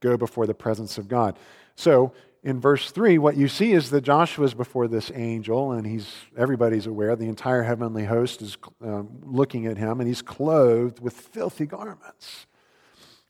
go 0.00 0.16
before 0.16 0.46
the 0.46 0.54
presence 0.54 0.98
of 0.98 1.08
God. 1.08 1.38
So, 1.74 2.12
in 2.42 2.58
verse 2.58 2.90
3, 2.90 3.18
what 3.18 3.36
you 3.36 3.48
see 3.48 3.72
is 3.72 3.90
that 3.90 4.00
Joshua 4.00 4.46
is 4.46 4.54
before 4.54 4.88
this 4.88 5.12
angel, 5.14 5.72
and 5.72 5.86
he's, 5.86 6.10
everybody's 6.36 6.86
aware, 6.86 7.14
the 7.14 7.28
entire 7.28 7.62
heavenly 7.62 8.06
host 8.06 8.40
is 8.40 8.56
um, 8.82 9.20
looking 9.24 9.66
at 9.66 9.76
him, 9.76 10.00
and 10.00 10.08
he's 10.08 10.22
clothed 10.22 11.00
with 11.00 11.12
filthy 11.12 11.66
garments. 11.66 12.46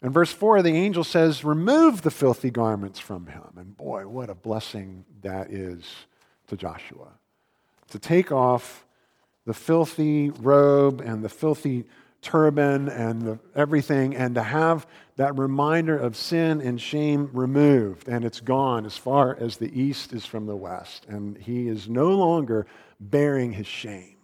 In 0.00 0.10
verse 0.10 0.32
4, 0.32 0.62
the 0.62 0.70
angel 0.70 1.02
says, 1.02 1.44
Remove 1.44 2.02
the 2.02 2.10
filthy 2.10 2.50
garments 2.50 3.00
from 3.00 3.26
him. 3.26 3.42
And 3.56 3.76
boy, 3.76 4.06
what 4.06 4.30
a 4.30 4.34
blessing 4.34 5.04
that 5.22 5.50
is 5.50 5.84
to 6.46 6.56
Joshua. 6.56 7.08
To 7.88 7.98
take 7.98 8.30
off 8.30 8.86
the 9.44 9.54
filthy 9.54 10.30
robe 10.30 11.00
and 11.00 11.24
the 11.24 11.28
filthy 11.28 11.84
turban 12.22 12.88
and 12.88 13.22
the, 13.22 13.38
everything, 13.54 14.14
and 14.14 14.34
to 14.34 14.42
have 14.42 14.86
that 15.16 15.38
reminder 15.38 15.96
of 15.96 16.16
sin 16.16 16.60
and 16.60 16.80
shame 16.80 17.30
removed. 17.32 18.08
And 18.08 18.24
it's 18.24 18.40
gone 18.40 18.86
as 18.86 18.96
far 18.96 19.36
as 19.38 19.56
the 19.56 19.80
east 19.80 20.12
is 20.12 20.26
from 20.26 20.46
the 20.46 20.56
west. 20.56 21.06
And 21.08 21.36
he 21.38 21.68
is 21.68 21.88
no 21.88 22.10
longer 22.10 22.66
bearing 22.98 23.52
his 23.52 23.66
shame. 23.66 24.16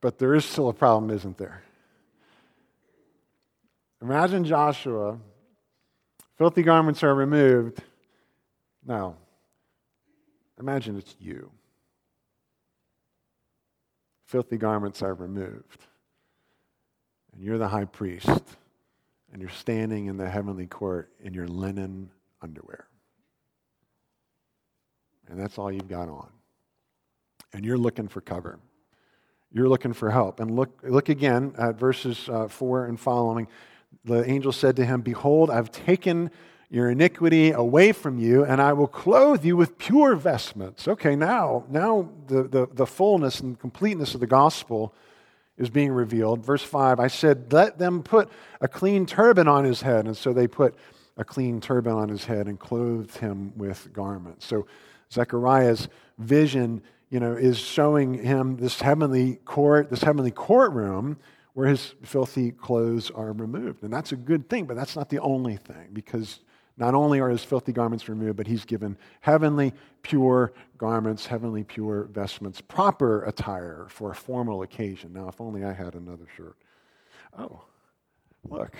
But 0.00 0.18
there 0.18 0.34
is 0.34 0.44
still 0.44 0.68
a 0.68 0.74
problem, 0.74 1.10
isn't 1.10 1.38
there? 1.38 1.62
Imagine 4.02 4.44
Joshua, 4.44 5.18
filthy 6.36 6.62
garments 6.62 7.02
are 7.02 7.14
removed. 7.14 7.82
Now, 8.86 9.16
imagine 10.58 10.96
it's 10.96 11.14
you. 11.18 11.50
Filthy 14.26 14.56
garments 14.56 15.02
are 15.02 15.14
removed. 15.14 15.86
And 17.32 17.42
you're 17.42 17.58
the 17.58 17.68
high 17.68 17.84
priest. 17.84 18.28
And 19.32 19.40
you're 19.40 19.50
standing 19.50 20.06
in 20.06 20.16
the 20.16 20.28
heavenly 20.28 20.66
court 20.66 21.10
in 21.22 21.34
your 21.34 21.46
linen 21.46 22.10
underwear. 22.42 22.86
And 25.28 25.38
that's 25.38 25.58
all 25.58 25.70
you've 25.70 25.88
got 25.88 26.08
on. 26.08 26.28
And 27.52 27.64
you're 27.64 27.78
looking 27.78 28.08
for 28.08 28.20
cover. 28.20 28.58
You're 29.52 29.68
looking 29.68 29.92
for 29.92 30.10
help. 30.10 30.40
And 30.40 30.50
look, 30.50 30.80
look 30.82 31.08
again 31.08 31.54
at 31.58 31.78
verses 31.78 32.28
uh, 32.28 32.48
4 32.48 32.86
and 32.86 32.98
following. 32.98 33.48
The 34.04 34.28
angel 34.28 34.52
said 34.52 34.76
to 34.76 34.84
him, 34.84 35.00
Behold, 35.00 35.50
I've 35.50 35.70
taken 35.70 36.30
your 36.68 36.90
iniquity 36.90 37.52
away 37.52 37.92
from 37.92 38.18
you, 38.18 38.44
and 38.44 38.60
I 38.60 38.72
will 38.72 38.88
clothe 38.88 39.44
you 39.44 39.56
with 39.56 39.78
pure 39.78 40.16
vestments. 40.16 40.88
Okay, 40.88 41.14
now, 41.14 41.64
now 41.68 42.08
the, 42.26 42.42
the, 42.44 42.68
the 42.72 42.86
fullness 42.86 43.40
and 43.40 43.58
completeness 43.58 44.14
of 44.14 44.20
the 44.20 44.26
gospel 44.26 44.92
is 45.56 45.70
being 45.70 45.92
revealed. 45.92 46.44
Verse 46.44 46.62
5 46.62 47.00
I 47.00 47.06
said, 47.06 47.52
Let 47.52 47.78
them 47.78 48.02
put 48.02 48.30
a 48.60 48.68
clean 48.68 49.06
turban 49.06 49.48
on 49.48 49.64
his 49.64 49.82
head. 49.82 50.06
And 50.06 50.16
so 50.16 50.32
they 50.32 50.46
put 50.46 50.74
a 51.16 51.24
clean 51.24 51.60
turban 51.60 51.92
on 51.92 52.08
his 52.08 52.24
head 52.24 52.46
and 52.46 52.58
clothed 52.58 53.16
him 53.18 53.52
with 53.56 53.92
garments. 53.92 54.46
So 54.46 54.66
Zechariah's 55.12 55.88
vision 56.18 56.82
you 57.10 57.20
know, 57.20 57.34
is 57.34 57.58
showing 57.58 58.14
him 58.14 58.56
this 58.56 58.80
heavenly 58.80 59.36
court, 59.44 59.90
this 59.90 60.02
heavenly 60.02 60.32
courtroom 60.32 61.16
where 61.54 61.68
his 61.68 61.94
filthy 62.02 62.50
clothes 62.50 63.10
are 63.10 63.32
removed. 63.32 63.82
And 63.82 63.92
that's 63.92 64.12
a 64.12 64.16
good 64.16 64.48
thing, 64.48 64.66
but 64.66 64.76
that's 64.76 64.96
not 64.96 65.08
the 65.08 65.20
only 65.20 65.56
thing 65.56 65.88
because 65.92 66.40
not 66.76 66.94
only 66.94 67.20
are 67.20 67.30
his 67.30 67.42
filthy 67.42 67.72
garments 67.72 68.08
removed, 68.08 68.36
but 68.36 68.46
he's 68.46 68.64
given 68.64 68.98
heavenly 69.20 69.72
pure 70.02 70.52
garments, 70.76 71.26
heavenly 71.26 71.64
pure 71.64 72.04
vestments, 72.12 72.60
proper 72.60 73.24
attire 73.24 73.86
for 73.88 74.10
a 74.10 74.14
formal 74.14 74.62
occasion. 74.62 75.12
Now, 75.12 75.28
if 75.28 75.40
only 75.40 75.64
I 75.64 75.72
had 75.72 75.94
another 75.94 76.26
shirt. 76.36 76.56
Oh, 77.38 77.62
look. 78.48 78.76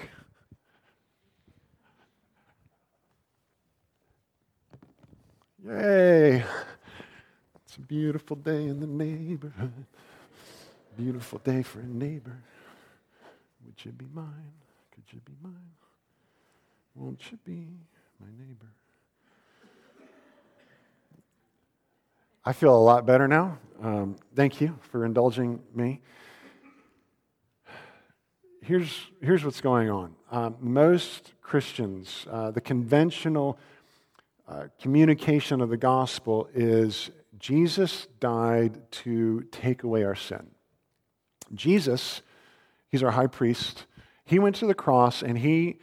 Yay. 5.66 6.44
It's 7.64 7.76
a 7.76 7.80
beautiful 7.80 8.36
day 8.36 8.66
in 8.66 8.78
the 8.78 8.86
neighborhood. 8.86 9.72
Beautiful 10.96 11.38
day 11.40 11.62
for 11.62 11.80
a 11.80 11.86
neighbor. 11.86 12.42
Would 13.64 13.84
you 13.84 13.92
be 13.92 14.06
mine? 14.14 14.52
Could 14.94 15.04
you 15.12 15.20
be 15.24 15.32
mine? 15.42 15.75
Won't 16.96 17.30
you 17.30 17.38
be 17.44 17.66
my 18.18 18.28
neighbor? 18.38 18.72
I 22.42 22.54
feel 22.54 22.74
a 22.74 22.80
lot 22.80 23.04
better 23.04 23.28
now. 23.28 23.58
Um, 23.82 24.16
thank 24.34 24.62
you 24.62 24.78
for 24.80 25.04
indulging 25.04 25.60
me. 25.74 26.00
Here's, 28.62 29.08
here's 29.20 29.44
what's 29.44 29.60
going 29.60 29.90
on. 29.90 30.14
Um, 30.30 30.56
most 30.58 31.34
Christians, 31.42 32.26
uh, 32.30 32.50
the 32.50 32.62
conventional 32.62 33.58
uh, 34.48 34.68
communication 34.80 35.60
of 35.60 35.68
the 35.68 35.76
gospel 35.76 36.48
is 36.54 37.10
Jesus 37.38 38.06
died 38.20 38.90
to 38.90 39.42
take 39.52 39.82
away 39.82 40.02
our 40.04 40.14
sin. 40.14 40.46
Jesus, 41.52 42.22
he's 42.88 43.02
our 43.02 43.10
high 43.10 43.26
priest, 43.26 43.84
he 44.24 44.38
went 44.38 44.56
to 44.56 44.66
the 44.66 44.74
cross 44.74 45.22
and 45.22 45.38
he, 45.38 45.78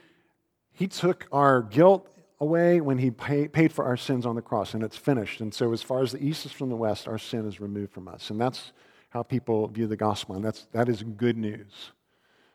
he 0.73 0.87
took 0.87 1.27
our 1.31 1.61
guilt 1.61 2.07
away 2.39 2.81
when 2.81 2.97
he 2.97 3.11
pay, 3.11 3.47
paid 3.47 3.71
for 3.71 3.85
our 3.85 3.97
sins 3.97 4.25
on 4.25 4.35
the 4.35 4.41
cross, 4.41 4.73
and 4.73 4.83
it's 4.83 4.97
finished. 4.97 5.39
And 5.39 5.53
so, 5.53 5.71
as 5.71 5.81
far 5.81 6.01
as 6.01 6.11
the 6.11 6.23
east 6.23 6.45
is 6.45 6.51
from 6.51 6.69
the 6.69 6.75
west, 6.75 7.07
our 7.07 7.17
sin 7.17 7.47
is 7.47 7.59
removed 7.59 7.93
from 7.93 8.07
us. 8.07 8.29
And 8.29 8.39
that's 8.39 8.73
how 9.09 9.23
people 9.23 9.67
view 9.67 9.87
the 9.87 9.95
gospel, 9.95 10.35
and 10.35 10.43
that's, 10.43 10.65
that 10.71 10.89
is 10.89 11.03
good 11.03 11.37
news. 11.37 11.91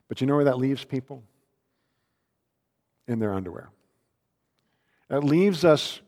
But 0.08 0.20
you 0.20 0.26
know 0.26 0.34
where 0.34 0.44
that 0.44 0.58
leaves 0.58 0.84
people? 0.84 1.22
In 3.06 3.20
their 3.20 3.32
underwear. 3.32 3.70
That 5.08 5.24
leaves 5.24 5.64
us 5.64 6.00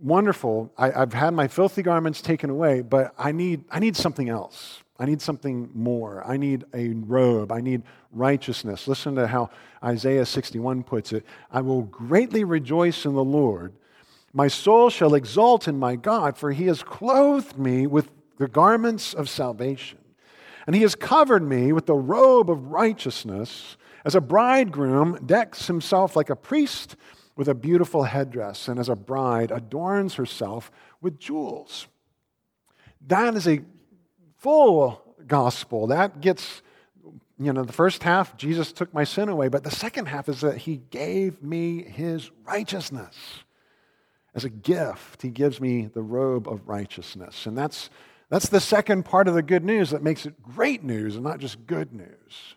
wonderful. 0.00 0.72
I, 0.78 0.90
have 0.90 1.12
had 1.12 1.34
my 1.34 1.48
filthy 1.48 1.82
garments 1.82 2.22
taken 2.22 2.48
away, 2.48 2.80
but 2.80 3.12
I 3.18 3.32
need, 3.32 3.64
I 3.70 3.78
need 3.78 3.96
something 3.96 4.28
else. 4.28 4.82
I 5.02 5.04
need 5.04 5.20
something 5.20 5.68
more. 5.74 6.22
I 6.24 6.36
need 6.36 6.64
a 6.72 6.90
robe. 6.90 7.50
I 7.50 7.60
need 7.60 7.82
righteousness. 8.12 8.86
Listen 8.86 9.16
to 9.16 9.26
how 9.26 9.50
Isaiah 9.82 10.24
61 10.24 10.84
puts 10.84 11.12
it 11.12 11.26
I 11.50 11.60
will 11.60 11.82
greatly 11.82 12.44
rejoice 12.44 13.04
in 13.04 13.14
the 13.14 13.24
Lord. 13.24 13.72
My 14.32 14.46
soul 14.46 14.90
shall 14.90 15.14
exult 15.14 15.66
in 15.66 15.76
my 15.76 15.96
God, 15.96 16.38
for 16.38 16.52
he 16.52 16.66
has 16.66 16.84
clothed 16.84 17.58
me 17.58 17.84
with 17.88 18.12
the 18.38 18.46
garments 18.46 19.12
of 19.12 19.28
salvation. 19.28 19.98
And 20.68 20.76
he 20.76 20.82
has 20.82 20.94
covered 20.94 21.42
me 21.42 21.72
with 21.72 21.86
the 21.86 21.96
robe 21.96 22.48
of 22.48 22.68
righteousness, 22.68 23.76
as 24.04 24.14
a 24.14 24.20
bridegroom 24.20 25.18
decks 25.26 25.66
himself 25.66 26.14
like 26.14 26.30
a 26.30 26.36
priest 26.36 26.94
with 27.34 27.48
a 27.48 27.54
beautiful 27.54 28.04
headdress, 28.04 28.68
and 28.68 28.78
as 28.78 28.88
a 28.88 28.94
bride 28.94 29.50
adorns 29.50 30.14
herself 30.14 30.70
with 31.00 31.18
jewels. 31.18 31.88
That 33.04 33.34
is 33.34 33.48
a 33.48 33.62
full 34.42 35.00
gospel. 35.26 35.86
That 35.86 36.20
gets, 36.20 36.62
you 37.38 37.52
know, 37.52 37.62
the 37.62 37.72
first 37.72 38.02
half, 38.02 38.36
Jesus 38.36 38.72
took 38.72 38.92
my 38.92 39.04
sin 39.04 39.28
away, 39.28 39.48
but 39.48 39.62
the 39.62 39.70
second 39.70 40.06
half 40.06 40.28
is 40.28 40.40
that 40.40 40.58
he 40.58 40.82
gave 40.90 41.42
me 41.42 41.84
his 41.84 42.30
righteousness. 42.44 43.16
As 44.34 44.44
a 44.44 44.50
gift, 44.50 45.22
he 45.22 45.30
gives 45.30 45.60
me 45.60 45.86
the 45.86 46.02
robe 46.02 46.48
of 46.48 46.66
righteousness. 46.66 47.46
And 47.46 47.56
that's, 47.56 47.88
that's 48.30 48.48
the 48.48 48.60
second 48.60 49.04
part 49.04 49.28
of 49.28 49.34
the 49.34 49.42
good 49.42 49.64
news 49.64 49.90
that 49.90 50.02
makes 50.02 50.26
it 50.26 50.42
great 50.42 50.82
news 50.82 51.14
and 51.14 51.22
not 51.22 51.38
just 51.38 51.64
good 51.66 51.92
news. 51.92 52.56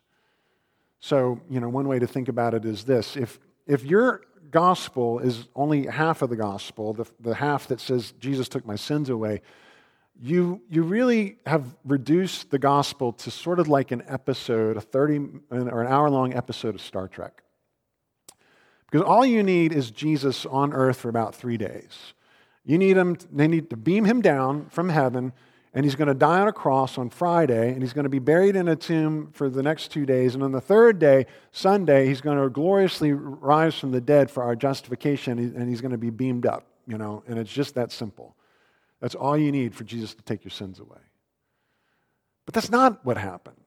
So, 0.99 1.39
you 1.49 1.59
know, 1.59 1.69
one 1.69 1.87
way 1.87 1.99
to 1.99 2.07
think 2.07 2.29
about 2.29 2.55
it 2.55 2.65
is 2.65 2.85
this 2.85 3.15
if, 3.15 3.39
if 3.67 3.83
you're 3.83 4.21
gospel 4.49 5.19
is 5.19 5.49
only 5.55 5.85
half 5.85 6.21
of 6.21 6.29
the 6.29 6.35
gospel, 6.35 6.93
the, 6.93 7.05
the 7.19 7.35
half 7.35 7.67
that 7.67 7.79
says 7.79 8.13
Jesus 8.19 8.47
took 8.47 8.65
my 8.65 8.75
sins 8.75 9.09
away, 9.09 9.41
you, 10.21 10.61
you 10.69 10.83
really 10.83 11.37
have 11.45 11.75
reduced 11.83 12.49
the 12.49 12.59
gospel 12.59 13.11
to 13.13 13.31
sort 13.31 13.59
of 13.59 13.67
like 13.67 13.91
an 13.91 14.03
episode, 14.07 14.77
a 14.77 14.81
30 14.81 15.19
or 15.51 15.81
an 15.81 15.87
hour 15.87 16.09
long 16.09 16.33
episode 16.33 16.75
of 16.75 16.81
Star 16.81 17.07
Trek. 17.07 17.43
Because 18.89 19.05
all 19.05 19.25
you 19.25 19.43
need 19.43 19.73
is 19.73 19.91
Jesus 19.91 20.45
on 20.45 20.71
earth 20.73 20.97
for 20.97 21.09
about 21.09 21.35
three 21.35 21.57
days. 21.57 22.13
You 22.63 22.77
need 22.77 22.97
him, 22.97 23.17
they 23.31 23.47
need 23.47 23.69
to 23.71 23.77
beam 23.77 24.05
him 24.05 24.21
down 24.21 24.67
from 24.69 24.89
heaven, 24.89 25.33
and 25.73 25.83
he's 25.83 25.95
going 25.95 26.07
to 26.07 26.13
die 26.13 26.39
on 26.39 26.47
a 26.47 26.53
cross 26.53 26.97
on 26.97 27.09
Friday, 27.09 27.73
and 27.73 27.81
he's 27.81 27.91
going 27.91 28.05
to 28.05 28.09
be 28.09 28.19
buried 28.19 28.55
in 28.55 28.69
a 28.69 28.75
tomb 28.75 29.31
for 29.33 29.49
the 29.49 29.61
next 29.61 29.91
two 29.91 30.05
days. 30.05 30.33
And 30.33 30.43
on 30.43 30.53
the 30.53 30.61
third 30.61 30.97
day, 30.97 31.25
Sunday, 31.51 32.07
he's 32.07 32.21
going 32.21 32.41
to 32.41 32.49
gloriously 32.49 33.11
rise 33.11 33.77
from 33.77 33.91
the 33.91 34.01
dead 34.01 34.31
for 34.31 34.43
our 34.43 34.55
justification, 34.55 35.37
and 35.39 35.67
he's 35.67 35.81
going 35.81 35.91
to 35.91 35.97
be 35.97 36.09
beamed 36.09 36.45
up, 36.45 36.65
you 36.87 36.97
know, 36.97 37.23
and 37.27 37.37
it's 37.37 37.51
just 37.51 37.75
that 37.75 37.91
simple. 37.91 38.34
That's 39.05 39.13
all 39.13 39.37
you 39.37 39.51
need 39.51 39.75
for 39.75 39.83
Jesus 39.83 40.15
to 40.15 40.23
take 40.23 40.43
your 40.43 40.49
sins 40.49 40.79
away. 40.79 40.97
But 42.47 42.55
that's 42.55 42.71
not 42.71 43.05
what 43.05 43.19
happened. 43.19 43.61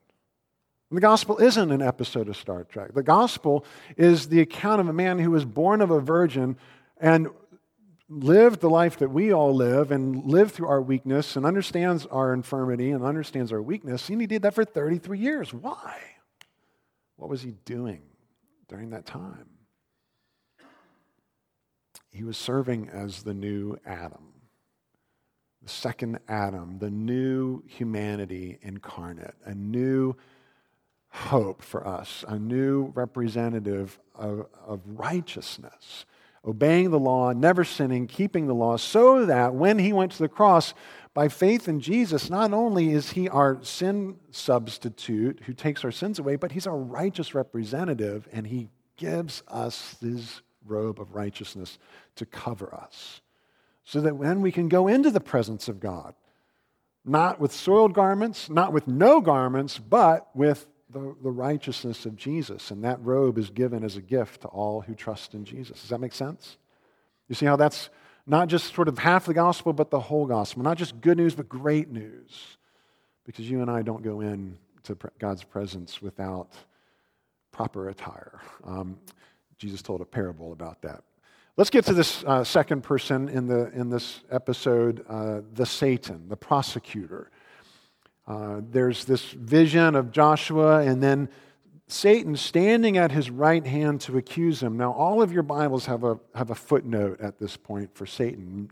the 0.91 1.01
gospel 1.01 1.39
isn't 1.39 1.71
an 1.71 1.81
episode 1.81 2.29
of 2.29 2.37
Star 2.37 2.65
Trek. 2.65 2.93
The 2.93 3.05
gospel 3.05 3.65
is 3.97 4.31
the 4.31 4.41
account 4.41 4.81
of 4.81 4.89
a 4.89 4.93
man 4.93 5.21
who 5.21 5.31
was 5.31 5.45
born 5.45 5.81
of 5.81 5.93
a 5.93 6.01
virgin 6.01 6.57
and 7.01 7.29
lived 8.09 8.61
the 8.61 8.69
life 8.69 8.99
that 8.99 9.11
we 9.11 9.33
all 9.33 9.55
live 9.55 9.93
and 9.93 10.25
lived 10.25 10.57
through 10.57 10.67
our 10.67 10.83
weakness 10.83 11.37
and 11.37 11.47
understands 11.47 12.05
our 12.07 12.35
infirmity 12.35 12.91
and 12.91 13.05
understands 13.05 13.53
our 13.53 13.63
weakness. 13.63 14.09
And 14.09 14.21
he 14.21 14.27
did 14.27 14.43
that 14.43 14.55
for 14.55 14.65
33 14.65 15.21
years. 15.21 15.55
Why? 15.55 16.01
What 17.15 17.31
was 17.31 17.43
he 17.43 17.53
doing 17.65 18.03
during 18.67 18.91
that 18.91 19.07
time? 19.07 19.51
He 22.11 22.25
was 22.25 22.37
serving 22.37 22.89
as 22.89 23.23
the 23.23 23.35
new 23.35 23.79
Adam 23.87 24.33
the 25.69 25.75
second 25.75 26.19
Adam, 26.29 26.79
the 26.79 26.91
new 26.91 27.63
humanity 27.67 28.59
incarnate, 28.63 29.35
a 29.45 29.55
new 29.55 30.15
hope 31.11 31.61
for 31.61 31.87
us, 31.87 32.25
a 32.27 32.39
new 32.39 32.91
representative 32.95 33.99
of, 34.15 34.47
of 34.67 34.81
righteousness, 34.87 36.07
obeying 36.43 36.91
the 36.91 36.99
law, 36.99 37.35
never 37.35 37.65
sinning, 37.65 38.07
keeping 38.07 38.47
the 38.47 38.55
law, 38.55 38.79
so 38.79 39.27
that 39.27 39.55
when 39.55 39.79
he 39.79 39.93
went 39.93 40.11
to 40.13 40.23
the 40.23 40.29
cross, 40.29 40.73
by 41.13 41.29
faith 41.29 41.69
in 41.69 41.81
Jesus, 41.81 42.31
not 42.31 42.55
only 42.55 42.93
is 42.93 43.11
he 43.11 43.29
our 43.29 43.59
sin 43.63 44.17
substitute 44.31 45.43
who 45.45 45.53
takes 45.53 45.85
our 45.85 45.93
sins 45.93 46.19
away, 46.19 46.37
but 46.37 46.53
he's 46.53 46.67
our 46.67 46.79
righteous 46.79 47.35
representative 47.35 48.27
and 48.33 48.47
he 48.47 48.71
gives 48.97 49.43
us 49.49 49.97
his 50.01 50.41
robe 50.65 50.99
of 50.99 51.15
righteousness 51.15 51.79
to 52.17 52.25
cover 52.25 52.75
us 52.75 53.21
so 53.89 54.03
that 54.03 54.19
when 54.19 54.43
we 54.43 54.53
can 54.53 54.69
go 54.69 54.87
into 54.87 55.11
the 55.11 55.19
presence 55.19 55.67
of 55.67 55.81
God, 55.81 56.15
not 57.07 57.41
with 57.41 57.55
soiled 57.55 57.95
garments, 57.95 58.51
not 58.51 58.71
with 58.71 58.87
no 58.87 59.23
garments, 59.23 59.79
but 59.79 60.29
with 60.35 60.67
the, 60.91 61.17
the 61.23 61.31
righteousness 61.31 62.05
of 62.05 62.15
Jesus. 62.15 62.71
And 62.71 62.85
that 62.85 63.03
robe 63.03 63.39
is 63.39 63.49
given 63.49 63.83
as 63.83 63.97
a 63.97 64.03
gift 64.03 64.43
to 64.43 64.49
all 64.49 64.83
who 64.83 64.95
trust 64.95 65.33
in 65.33 65.47
Jesus. 65.47 65.81
Does 65.81 65.89
that 65.89 66.01
make 66.01 66.13
sense? 66.13 66.59
You 67.29 67.35
see 67.35 67.47
how 67.47 67.57
that's 67.57 67.89
not 68.27 68.49
just 68.49 68.75
sort 68.75 68.89
of 68.89 68.99
half 68.99 69.25
the 69.25 69.33
gospel, 69.33 69.73
but 69.73 69.89
the 69.89 70.01
whole 70.01 70.27
gospel. 70.27 70.63
Not 70.63 70.77
just 70.77 71.01
good 71.01 71.17
news, 71.17 71.35
but 71.35 71.49
great 71.49 71.91
news. 71.91 72.59
Because 73.25 73.49
you 73.49 73.63
and 73.63 73.71
I 73.71 73.81
don't 73.81 74.03
go 74.03 74.21
in 74.21 74.59
to 74.83 74.99
God's 75.19 75.45
presence 75.45 76.03
without 76.03 76.53
proper 77.53 77.89
attire. 77.89 78.39
Um, 78.65 78.99
Jesus 79.57 79.81
told 79.81 80.03
a 80.03 80.05
parable 80.05 80.53
about 80.53 80.83
that. 80.83 81.05
Let's 81.59 81.71
get 81.71 81.87
to 81.87 81.93
this 81.93 82.23
uh, 82.23 82.45
second 82.45 82.85
person 82.85 83.29
in, 83.29 83.49
the, 83.49 83.73
in 83.73 83.91
this 83.91 84.21
episode, 84.31 85.05
uh, 85.09 85.41
the 85.55 85.67
Satan, 85.67 86.29
the 86.29 86.37
prosecutor. 86.37 87.33
Uh, 88.29 88.61
there's 88.71 89.05
this 89.07 89.33
vision 89.33 89.97
of 89.97 90.13
Joshua 90.13 90.83
and 90.83 91.03
then 91.03 91.29
Satan 91.89 92.37
standing 92.37 92.97
at 92.97 93.11
his 93.11 93.29
right 93.29 93.67
hand 93.67 94.01
to 94.03 94.19
accuse 94.19 94.63
him. 94.63 94.77
Now, 94.77 94.93
all 94.93 95.21
of 95.21 95.33
your 95.33 95.43
Bibles 95.43 95.87
have 95.87 96.05
a, 96.05 96.21
have 96.33 96.51
a 96.51 96.55
footnote 96.55 97.21
at 97.21 97.41
this 97.41 97.57
point 97.57 97.93
for 97.93 98.07
Satan. 98.07 98.71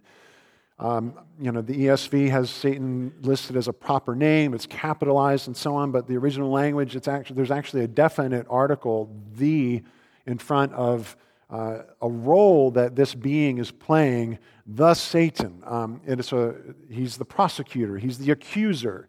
Um, 0.79 1.19
you 1.41 1.51
know, 1.51 1.63
the 1.63 1.87
ESV 1.87 2.31
has 2.31 2.51
Satan 2.51 3.13
listed 3.23 3.57
as 3.57 3.67
a 3.67 3.73
proper 3.73 4.15
name, 4.15 4.55
it's 4.55 4.67
capitalized 4.67 5.49
and 5.49 5.57
so 5.57 5.75
on, 5.75 5.91
but 5.91 6.07
the 6.07 6.17
original 6.17 6.53
language, 6.53 6.95
it's 6.95 7.09
actually, 7.09 7.35
there's 7.35 7.51
actually 7.51 7.83
a 7.83 7.89
definite 7.89 8.47
article, 8.49 9.11
the, 9.35 9.83
in 10.25 10.39
front 10.39 10.73
of 10.75 11.17
uh, 11.49 11.79
a 12.03 12.09
role 12.09 12.71
that 12.73 12.97
this 12.97 13.15
being 13.15 13.59
is 13.59 13.71
playing, 13.71 14.39
thus 14.67 15.01
Satan. 15.01 15.63
Um, 15.65 16.01
it's 16.05 16.33
a, 16.33 16.55
he's 16.91 17.17
the 17.17 17.25
prosecutor, 17.25 17.99
he's 17.99 18.19
the 18.19 18.33
accuser, 18.33 19.09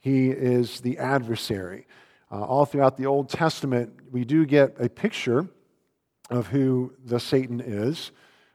he 0.00 0.28
is 0.30 0.80
the 0.80 0.98
adversary. 0.98 1.86
Uh, 2.30 2.42
all 2.42 2.64
throughout 2.64 2.96
the 2.96 3.06
Old 3.06 3.28
Testament, 3.28 3.92
we 4.10 4.24
do 4.24 4.46
get 4.46 4.74
a 4.80 4.88
picture 4.88 5.48
of 6.30 6.48
who 6.48 6.92
the 7.04 7.20
Satan 7.20 7.60
is. 7.60 8.10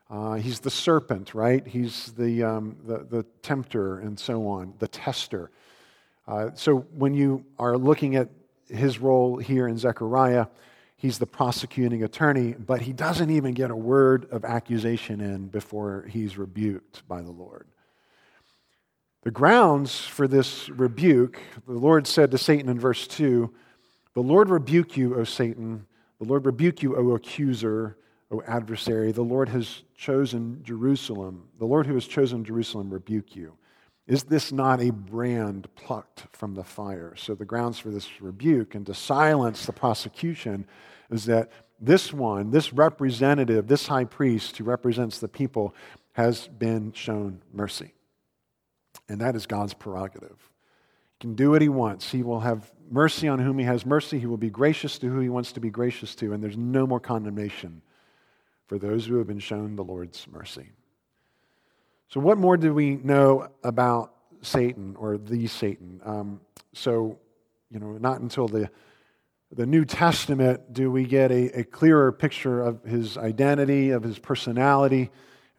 Uh, 0.09 0.33
he's 0.33 0.59
the 0.59 0.69
serpent, 0.69 1.33
right? 1.33 1.65
He's 1.65 2.11
the, 2.13 2.43
um, 2.43 2.75
the, 2.85 3.05
the, 3.09 3.25
tempter 3.43 3.99
and 3.99 4.19
so 4.19 4.45
on, 4.45 4.73
the 4.79 4.87
tester. 4.89 5.51
Uh, 6.27 6.49
so 6.53 6.79
when 6.95 7.13
you 7.13 7.45
are 7.57 7.77
looking 7.77 8.17
at 8.17 8.27
his 8.67 8.99
role 8.99 9.37
here 9.37 9.69
in 9.69 9.77
Zechariah, 9.77 10.47
he's 11.01 11.17
the 11.17 11.25
prosecuting 11.25 12.03
attorney, 12.03 12.53
but 12.53 12.81
he 12.81 12.93
doesn't 12.93 13.31
even 13.31 13.55
get 13.55 13.71
a 13.71 13.75
word 13.75 14.27
of 14.29 14.45
accusation 14.45 15.19
in 15.19 15.47
before 15.47 16.05
he's 16.07 16.37
rebuked 16.37 17.07
by 17.07 17.23
the 17.23 17.31
Lord. 17.31 17.65
The 19.23 19.31
grounds 19.31 19.99
for 19.99 20.27
this 20.27 20.69
rebuke, 20.69 21.39
the 21.67 21.73
Lord 21.73 22.05
said 22.05 22.29
to 22.31 22.37
Satan 22.37 22.69
in 22.69 22.79
verse 22.79 23.07
2 23.07 23.51
The 24.13 24.21
Lord 24.21 24.49
rebuke 24.49 24.95
you, 24.95 25.15
O 25.15 25.23
Satan. 25.23 25.87
The 26.19 26.25
Lord 26.25 26.45
rebuke 26.45 26.83
you, 26.83 26.95
O 26.95 27.15
accuser, 27.15 27.97
O 28.29 28.43
adversary. 28.45 29.11
The 29.11 29.23
Lord 29.23 29.49
has 29.49 29.81
chosen 29.95 30.61
Jerusalem. 30.63 31.49
The 31.57 31.65
Lord 31.65 31.87
who 31.87 31.95
has 31.95 32.05
chosen 32.05 32.45
Jerusalem 32.45 32.91
rebuke 32.91 33.35
you. 33.35 33.57
Is 34.11 34.23
this 34.23 34.51
not 34.51 34.81
a 34.81 34.89
brand 34.89 35.73
plucked 35.73 36.25
from 36.33 36.53
the 36.53 36.65
fire? 36.65 37.13
So, 37.15 37.33
the 37.33 37.45
grounds 37.45 37.79
for 37.79 37.91
this 37.91 38.21
rebuke 38.21 38.75
and 38.75 38.85
to 38.87 38.93
silence 38.93 39.65
the 39.65 39.71
prosecution 39.71 40.67
is 41.09 41.23
that 41.27 41.49
this 41.79 42.11
one, 42.11 42.51
this 42.51 42.73
representative, 42.73 43.67
this 43.67 43.87
high 43.87 44.03
priest 44.03 44.57
who 44.57 44.65
represents 44.65 45.19
the 45.19 45.29
people, 45.29 45.73
has 46.11 46.49
been 46.49 46.91
shown 46.91 47.41
mercy. 47.53 47.93
And 49.07 49.21
that 49.21 49.37
is 49.37 49.45
God's 49.45 49.73
prerogative. 49.73 50.49
He 51.17 51.21
can 51.21 51.35
do 51.35 51.51
what 51.51 51.61
he 51.61 51.69
wants. 51.69 52.11
He 52.11 52.21
will 52.21 52.41
have 52.41 52.69
mercy 52.89 53.29
on 53.29 53.39
whom 53.39 53.59
he 53.59 53.63
has 53.63 53.85
mercy. 53.85 54.19
He 54.19 54.25
will 54.25 54.35
be 54.35 54.49
gracious 54.49 54.99
to 54.99 55.07
who 55.07 55.21
he 55.21 55.29
wants 55.29 55.53
to 55.53 55.61
be 55.61 55.69
gracious 55.69 56.15
to. 56.15 56.33
And 56.33 56.43
there's 56.43 56.57
no 56.57 56.85
more 56.85 56.99
condemnation 56.99 57.81
for 58.67 58.77
those 58.77 59.05
who 59.05 59.19
have 59.19 59.27
been 59.27 59.39
shown 59.39 59.77
the 59.77 59.85
Lord's 59.85 60.27
mercy. 60.29 60.71
So, 62.11 62.19
what 62.19 62.37
more 62.37 62.57
do 62.57 62.73
we 62.73 62.97
know 62.97 63.47
about 63.63 64.13
Satan 64.41 64.97
or 64.97 65.17
the 65.17 65.47
Satan? 65.47 66.01
Um, 66.03 66.41
so, 66.73 67.17
you 67.69 67.79
know, 67.79 67.93
not 67.93 68.19
until 68.19 68.49
the 68.49 68.69
the 69.53 69.65
New 69.65 69.83
Testament 69.83 70.73
do 70.73 70.91
we 70.91 71.05
get 71.05 71.31
a, 71.31 71.59
a 71.59 71.63
clearer 71.63 72.11
picture 72.11 72.61
of 72.61 72.83
his 72.83 73.17
identity, 73.17 73.91
of 73.91 74.03
his 74.03 74.17
personality. 74.17 75.09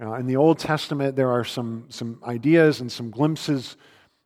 Uh, 0.00 0.14
in 0.14 0.26
the 0.26 0.36
Old 0.36 0.58
Testament, 0.58 1.14
there 1.14 1.30
are 1.30 1.44
some, 1.44 1.86
some 1.90 2.18
ideas 2.26 2.80
and 2.80 2.90
some 2.90 3.10
glimpses, 3.10 3.76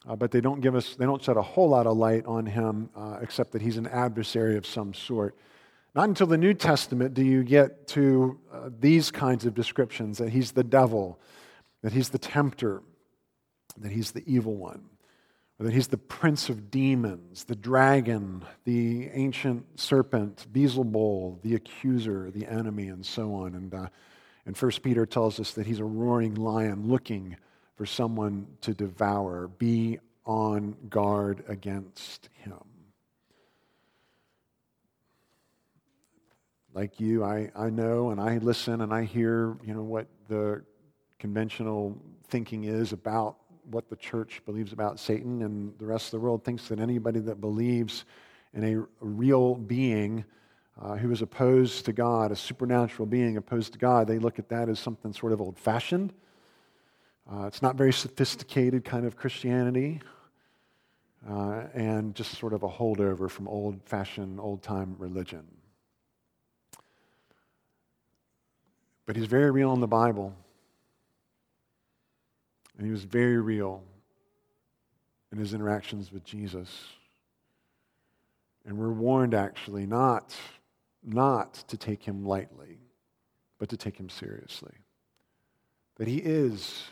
uh, 0.08 0.14
but 0.14 0.30
they 0.30 0.40
don't 0.40 0.60
give 0.60 0.76
us, 0.76 0.94
they 0.94 1.04
don't 1.04 1.22
shed 1.22 1.36
a 1.36 1.42
whole 1.42 1.68
lot 1.68 1.86
of 1.86 1.96
light 1.96 2.24
on 2.26 2.46
him, 2.46 2.90
uh, 2.96 3.18
except 3.20 3.50
that 3.52 3.60
he's 3.60 3.76
an 3.76 3.88
adversary 3.88 4.56
of 4.56 4.64
some 4.64 4.94
sort. 4.94 5.36
Not 5.96 6.08
until 6.08 6.28
the 6.28 6.38
New 6.38 6.54
Testament 6.54 7.14
do 7.14 7.24
you 7.24 7.42
get 7.42 7.88
to 7.88 8.38
uh, 8.52 8.70
these 8.78 9.10
kinds 9.10 9.46
of 9.46 9.54
descriptions 9.54 10.18
that 10.18 10.30
he's 10.30 10.52
the 10.52 10.64
devil, 10.64 11.18
that 11.82 11.92
he's 11.92 12.10
the 12.10 12.18
tempter, 12.18 12.82
that 13.78 13.92
he's 13.92 14.12
the 14.12 14.22
evil 14.26 14.56
one 14.56 14.88
that 15.58 15.72
he's 15.72 15.88
the 15.88 15.96
prince 15.96 16.50
of 16.50 16.70
demons, 16.70 17.44
the 17.44 17.56
dragon, 17.56 18.44
the 18.64 19.08
ancient 19.08 19.80
serpent, 19.80 20.46
Beelzebul, 20.52 21.40
the 21.42 21.54
accuser, 21.54 22.30
the 22.30 22.46
enemy, 22.46 22.88
and 22.88 23.04
so 23.04 23.34
on. 23.34 23.54
And, 23.54 23.72
uh, 23.72 23.88
and 24.44 24.56
1 24.56 24.70
Peter 24.82 25.06
tells 25.06 25.40
us 25.40 25.52
that 25.52 25.66
he's 25.66 25.80
a 25.80 25.84
roaring 25.84 26.34
lion 26.34 26.88
looking 26.88 27.36
for 27.74 27.86
someone 27.86 28.46
to 28.62 28.74
devour. 28.74 29.48
Be 29.48 29.98
on 30.26 30.76
guard 30.90 31.42
against 31.48 32.28
him. 32.34 32.60
Like 36.74 37.00
you, 37.00 37.24
I, 37.24 37.50
I 37.56 37.70
know 37.70 38.10
and 38.10 38.20
I 38.20 38.36
listen 38.36 38.82
and 38.82 38.92
I 38.92 39.04
hear, 39.04 39.56
you 39.64 39.72
know, 39.72 39.82
what 39.82 40.06
the 40.28 40.62
conventional 41.18 41.96
thinking 42.28 42.64
is 42.64 42.92
about 42.92 43.36
what 43.70 43.88
the 43.88 43.96
church 43.96 44.42
believes 44.46 44.72
about 44.72 45.00
Satan, 45.00 45.42
and 45.42 45.76
the 45.78 45.86
rest 45.86 46.06
of 46.06 46.10
the 46.12 46.20
world 46.20 46.44
thinks 46.44 46.68
that 46.68 46.78
anybody 46.78 47.20
that 47.20 47.40
believes 47.40 48.04
in 48.54 48.64
a 48.64 48.86
real 49.00 49.54
being 49.54 50.24
uh, 50.80 50.96
who 50.96 51.10
is 51.10 51.22
opposed 51.22 51.84
to 51.86 51.92
God, 51.92 52.30
a 52.32 52.36
supernatural 52.36 53.06
being 53.06 53.36
opposed 53.36 53.72
to 53.72 53.78
God, 53.78 54.06
they 54.06 54.18
look 54.18 54.38
at 54.38 54.48
that 54.50 54.68
as 54.68 54.78
something 54.78 55.12
sort 55.12 55.32
of 55.32 55.40
old 55.40 55.58
fashioned. 55.58 56.12
Uh, 57.30 57.46
it's 57.46 57.62
not 57.62 57.76
very 57.76 57.92
sophisticated 57.92 58.84
kind 58.84 59.04
of 59.04 59.16
Christianity, 59.16 60.00
uh, 61.28 61.64
and 61.74 62.14
just 62.14 62.38
sort 62.38 62.52
of 62.52 62.62
a 62.62 62.68
holdover 62.68 63.28
from 63.28 63.48
old 63.48 63.80
fashioned, 63.84 64.38
old 64.38 64.62
time 64.62 64.94
religion. 64.98 65.44
But 69.06 69.16
he's 69.16 69.26
very 69.26 69.50
real 69.50 69.72
in 69.72 69.80
the 69.80 69.88
Bible. 69.88 70.36
And 72.76 72.86
he 72.86 72.92
was 72.92 73.04
very 73.04 73.38
real 73.38 73.82
in 75.32 75.38
his 75.38 75.54
interactions 75.54 76.12
with 76.12 76.24
Jesus. 76.24 76.84
And 78.64 78.76
we're 78.76 78.92
warned 78.92 79.34
actually 79.34 79.86
not, 79.86 80.34
not 81.02 81.54
to 81.68 81.76
take 81.76 82.02
him 82.02 82.24
lightly, 82.24 82.78
but 83.58 83.68
to 83.70 83.76
take 83.76 83.96
him 83.96 84.08
seriously. 84.08 84.74
That 85.96 86.08
he 86.08 86.18
is, 86.18 86.84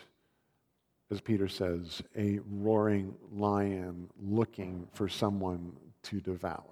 as 1.11 1.21
Peter 1.21 1.47
says, 1.47 2.01
a 2.17 2.39
roaring 2.49 3.13
lion 3.31 4.09
looking 4.19 4.87
for 4.93 5.07
someone 5.07 5.73
to 6.03 6.19
devour. 6.19 6.63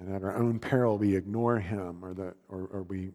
And 0.00 0.14
at 0.14 0.24
our 0.24 0.36
own 0.36 0.58
peril, 0.58 0.98
we 0.98 1.14
ignore 1.14 1.58
him 1.58 2.04
or, 2.04 2.14
the, 2.14 2.34
or, 2.48 2.68
or 2.72 2.82
we 2.82 3.12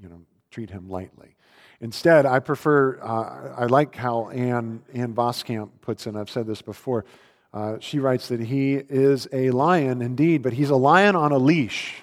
you 0.00 0.08
know, 0.08 0.20
treat 0.50 0.70
him 0.70 0.88
lightly. 0.88 1.36
Instead, 1.80 2.24
I 2.24 2.38
prefer, 2.38 2.98
uh, 3.02 3.54
I 3.62 3.66
like 3.66 3.94
how 3.94 4.30
Ann, 4.30 4.82
Ann 4.94 5.14
Voskamp 5.14 5.70
puts 5.80 6.06
it, 6.06 6.16
I've 6.16 6.30
said 6.30 6.46
this 6.46 6.62
before. 6.62 7.04
Uh, 7.52 7.76
she 7.80 7.98
writes 7.98 8.28
that 8.28 8.40
he 8.40 8.74
is 8.74 9.28
a 9.32 9.50
lion 9.50 10.02
indeed, 10.02 10.42
but 10.42 10.52
he's 10.52 10.70
a 10.70 10.76
lion 10.76 11.16
on 11.16 11.32
a 11.32 11.38
leash, 11.38 12.02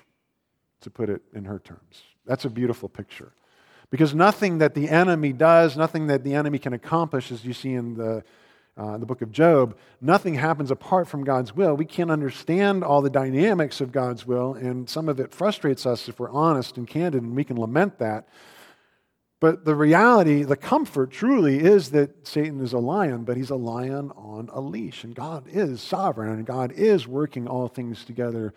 to 0.82 0.90
put 0.90 1.10
it 1.10 1.22
in 1.34 1.46
her 1.46 1.60
terms. 1.60 2.04
That's 2.26 2.46
a 2.46 2.50
beautiful 2.50 2.90
picture. 2.90 3.34
Because 3.90 4.14
nothing 4.14 4.58
that 4.60 4.74
the 4.74 4.90
enemy 4.90 5.34
does, 5.34 5.78
nothing 5.78 6.08
that 6.08 6.24
the 6.24 6.34
enemy 6.34 6.60
can 6.60 6.74
accomplish, 6.74 7.32
as 7.32 7.46
you 7.46 7.54
see 7.54 7.74
in 7.74 7.96
the 7.96 8.24
uh, 8.76 8.98
the 8.98 9.06
book 9.06 9.22
of 9.22 9.32
Job, 9.32 9.78
nothing 10.02 10.36
happens 10.36 10.72
apart 10.72 11.08
from 11.08 11.24
God's 11.24 11.56
will. 11.56 11.76
We 11.76 11.86
can't 11.86 12.10
understand 12.10 12.84
all 12.84 13.02
the 13.02 13.10
dynamics 13.10 13.82
of 13.82 13.92
God's 13.92 14.26
will, 14.26 14.54
and 14.56 14.90
some 14.90 15.10
of 15.10 15.20
it 15.20 15.32
frustrates 15.32 15.86
us 15.86 16.10
if 16.10 16.20
we're 16.20 16.32
honest 16.32 16.78
and 16.78 16.88
candid, 16.88 17.22
and 17.22 17.36
we 17.36 17.44
can 17.44 17.60
lament 17.60 18.00
that. 18.00 18.28
But 19.40 19.66
the 19.66 19.76
reality, 19.76 20.44
the 20.44 20.56
comfort 20.56 21.12
truly 21.12 21.60
is 21.60 21.92
that 21.92 22.26
Satan 22.26 22.62
is 22.62 22.72
a 22.72 22.80
lion, 22.80 23.26
but 23.26 23.36
he's 23.36 23.50
a 23.50 23.58
lion 23.58 24.10
on 24.16 24.50
a 24.54 24.62
leash. 24.62 25.04
And 25.04 25.14
God 25.14 25.48
is 25.50 25.82
sovereign, 25.82 26.32
and 26.32 26.46
God 26.46 26.72
is 26.72 27.08
working 27.08 27.46
all 27.46 27.68
things 27.68 28.06
together 28.06 28.54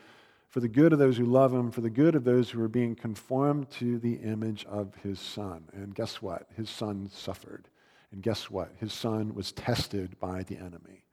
for 0.48 0.60
the 0.60 0.68
good 0.68 0.92
of 0.92 1.00
those 1.00 1.16
who 1.16 1.26
love 1.26 1.52
him, 1.52 1.72
for 1.72 1.80
the 1.80 1.90
good 1.90 2.14
of 2.14 2.22
those 2.22 2.48
who 2.50 2.62
are 2.62 2.68
being 2.68 2.94
conformed 2.94 3.68
to 3.72 3.98
the 3.98 4.14
image 4.14 4.64
of 4.66 4.94
his 5.02 5.18
son. 5.18 5.64
And 5.72 5.94
guess 5.94 6.22
what? 6.22 6.46
His 6.56 6.70
son 6.70 7.10
suffered. 7.12 7.68
And 8.12 8.22
guess 8.22 8.50
what? 8.50 8.72
His 8.78 8.92
son 8.92 9.34
was 9.34 9.52
tested 9.52 10.18
by 10.18 10.42
the 10.42 10.56
enemy. 10.56 11.04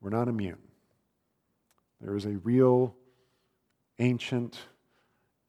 We're 0.00 0.10
not 0.10 0.28
immune. 0.28 0.62
There 2.00 2.16
is 2.16 2.26
a 2.26 2.38
real, 2.38 2.94
ancient, 3.98 4.58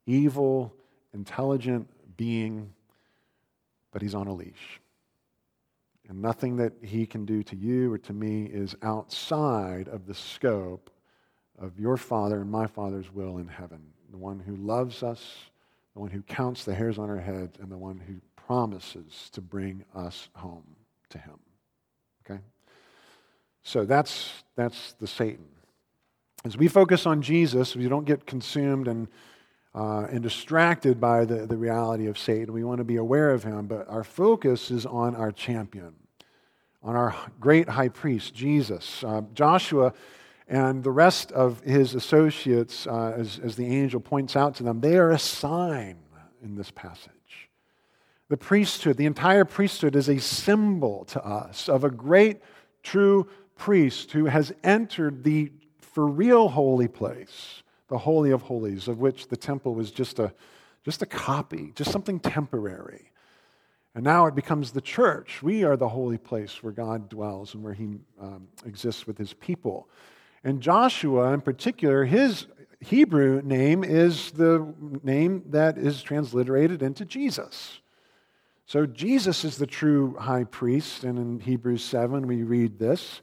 evil, 0.06 0.74
intelligent 1.14 1.88
being, 2.18 2.74
but 3.92 4.02
he's 4.02 4.16
on 4.16 4.28
a 4.28 4.34
leash. 4.34 4.82
And 6.08 6.22
nothing 6.22 6.58
that 6.58 6.74
he 6.82 7.06
can 7.06 7.26
do 7.26 7.44
to 7.44 7.56
you 7.56 7.94
or 7.94 8.00
to 8.00 8.14
me 8.14 8.46
is 8.46 8.76
outside 8.82 9.88
of 9.88 10.08
the 10.08 10.16
scope 10.16 10.90
of 11.60 11.80
your 11.80 11.98
Father 11.98 12.42
and 12.42 12.50
my 12.50 12.66
Father's 12.66 13.14
will 13.14 13.38
in 13.38 13.48
heaven. 13.48 13.82
The 14.10 14.18
one 14.18 14.40
who 14.40 14.56
loves 14.56 15.04
us, 15.04 15.36
the 15.94 16.00
one 16.00 16.10
who 16.10 16.24
counts 16.24 16.66
the 16.66 16.74
hairs 16.74 16.98
on 16.98 17.12
our 17.12 17.20
heads, 17.20 17.60
and 17.60 17.72
the 17.72 17.78
one 17.78 18.00
who 18.00 18.16
promises 18.50 19.30
to 19.32 19.42
bring 19.42 19.86
us 19.94 20.28
home 20.34 20.76
to 21.08 21.20
him. 21.20 21.38
Okay? 22.26 22.40
So 23.62 23.86
that's, 23.86 24.44
that's 24.56 24.94
the 24.94 25.06
Satan. 25.06 25.46
As 26.44 26.58
we 26.58 26.68
focus 26.68 27.06
on 27.06 27.22
Jesus, 27.22 27.76
we 27.76 27.88
don't 27.88 28.06
get 28.06 28.26
consumed 28.26 28.88
and, 28.88 29.08
uh, 29.76 30.08
and 30.10 30.24
distracted 30.24 31.00
by 31.00 31.26
the, 31.26 31.46
the 31.46 31.58
reality 31.58 32.08
of 32.08 32.18
Satan. 32.18 32.52
We 32.52 32.64
want 32.64 32.80
to 32.80 32.84
be 32.84 32.96
aware 32.96 33.30
of 33.30 33.44
him, 33.44 33.68
but 33.68 33.88
our 33.88 34.04
focus 34.04 34.72
is 34.72 34.84
on 34.88 35.16
our 35.16 35.32
champion, 35.32 35.94
on 36.82 36.96
our 36.96 37.16
great 37.40 37.70
high 37.70 37.90
priest, 37.90 38.34
Jesus. 38.34 39.04
Uh, 39.04 39.22
Joshua 39.36 39.94
and 40.48 40.84
the 40.84 40.90
rest 40.90 41.32
of 41.34 41.62
his 41.62 41.94
associates, 41.94 42.88
uh, 42.88 43.14
as, 43.16 43.40
as 43.44 43.56
the 43.56 43.68
angel 43.68 44.00
points 44.00 44.36
out 44.36 44.56
to 44.56 44.64
them, 44.64 44.82
they 44.82 44.98
are 44.98 45.12
a 45.12 45.20
sign 45.20 45.98
in 46.42 46.56
this 46.56 46.72
passage. 46.72 47.19
The 48.30 48.38
priesthood, 48.38 48.98
the 48.98 49.08
entire 49.08 49.44
priesthood, 49.44 49.96
is 49.96 50.08
a 50.08 50.20
symbol 50.20 51.06
to 51.06 51.26
us 51.26 51.68
of 51.68 51.84
a 51.84 51.90
great, 51.90 52.42
true 52.84 53.28
priest 53.58 54.12
who 54.12 54.26
has 54.26 54.54
entered 54.64 55.24
the 55.24 55.52
for 55.80 56.08
real 56.08 56.48
holy 56.48 56.88
place, 56.88 57.64
the 57.88 57.98
Holy 57.98 58.32
of 58.32 58.44
Holies, 58.44 58.88
of 58.88 59.00
which 59.00 59.28
the 59.28 59.36
temple 59.36 59.74
was 59.74 59.92
just 59.92 60.20
a, 60.20 60.32
just 60.86 61.02
a 61.02 61.06
copy, 61.06 61.74
just 61.76 61.92
something 61.92 62.20
temporary. 62.20 63.12
And 63.96 64.04
now 64.04 64.28
it 64.28 64.36
becomes 64.36 64.72
the 64.72 64.82
church. 64.82 65.42
We 65.42 65.64
are 65.64 65.76
the 65.76 65.90
holy 65.90 66.20
place 66.20 66.62
where 66.62 66.72
God 66.72 67.10
dwells 67.10 67.56
and 67.56 67.64
where 67.64 67.74
he 67.74 67.98
um, 68.22 68.48
exists 68.66 69.08
with 69.08 69.18
his 69.18 69.34
people. 69.34 69.90
And 70.44 70.62
Joshua, 70.62 71.34
in 71.34 71.42
particular, 71.42 72.06
his 72.06 72.46
Hebrew 72.80 73.42
name 73.42 73.84
is 73.84 74.32
the 74.32 74.74
name 75.04 75.44
that 75.48 75.78
is 75.78 76.02
transliterated 76.02 76.82
into 76.82 77.04
Jesus. 77.04 77.80
So 78.70 78.86
Jesus 78.86 79.44
is 79.44 79.58
the 79.58 79.66
true 79.66 80.16
high 80.20 80.44
priest, 80.44 81.04
and 81.04 81.18
in 81.18 81.40
Hebrews 81.40 81.84
7 81.84 82.28
we 82.28 82.44
read 82.44 82.78
this 82.78 83.22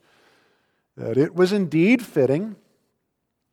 that 0.96 1.16
it 1.16 1.36
was 1.36 1.52
indeed 1.52 2.04
fitting 2.04 2.56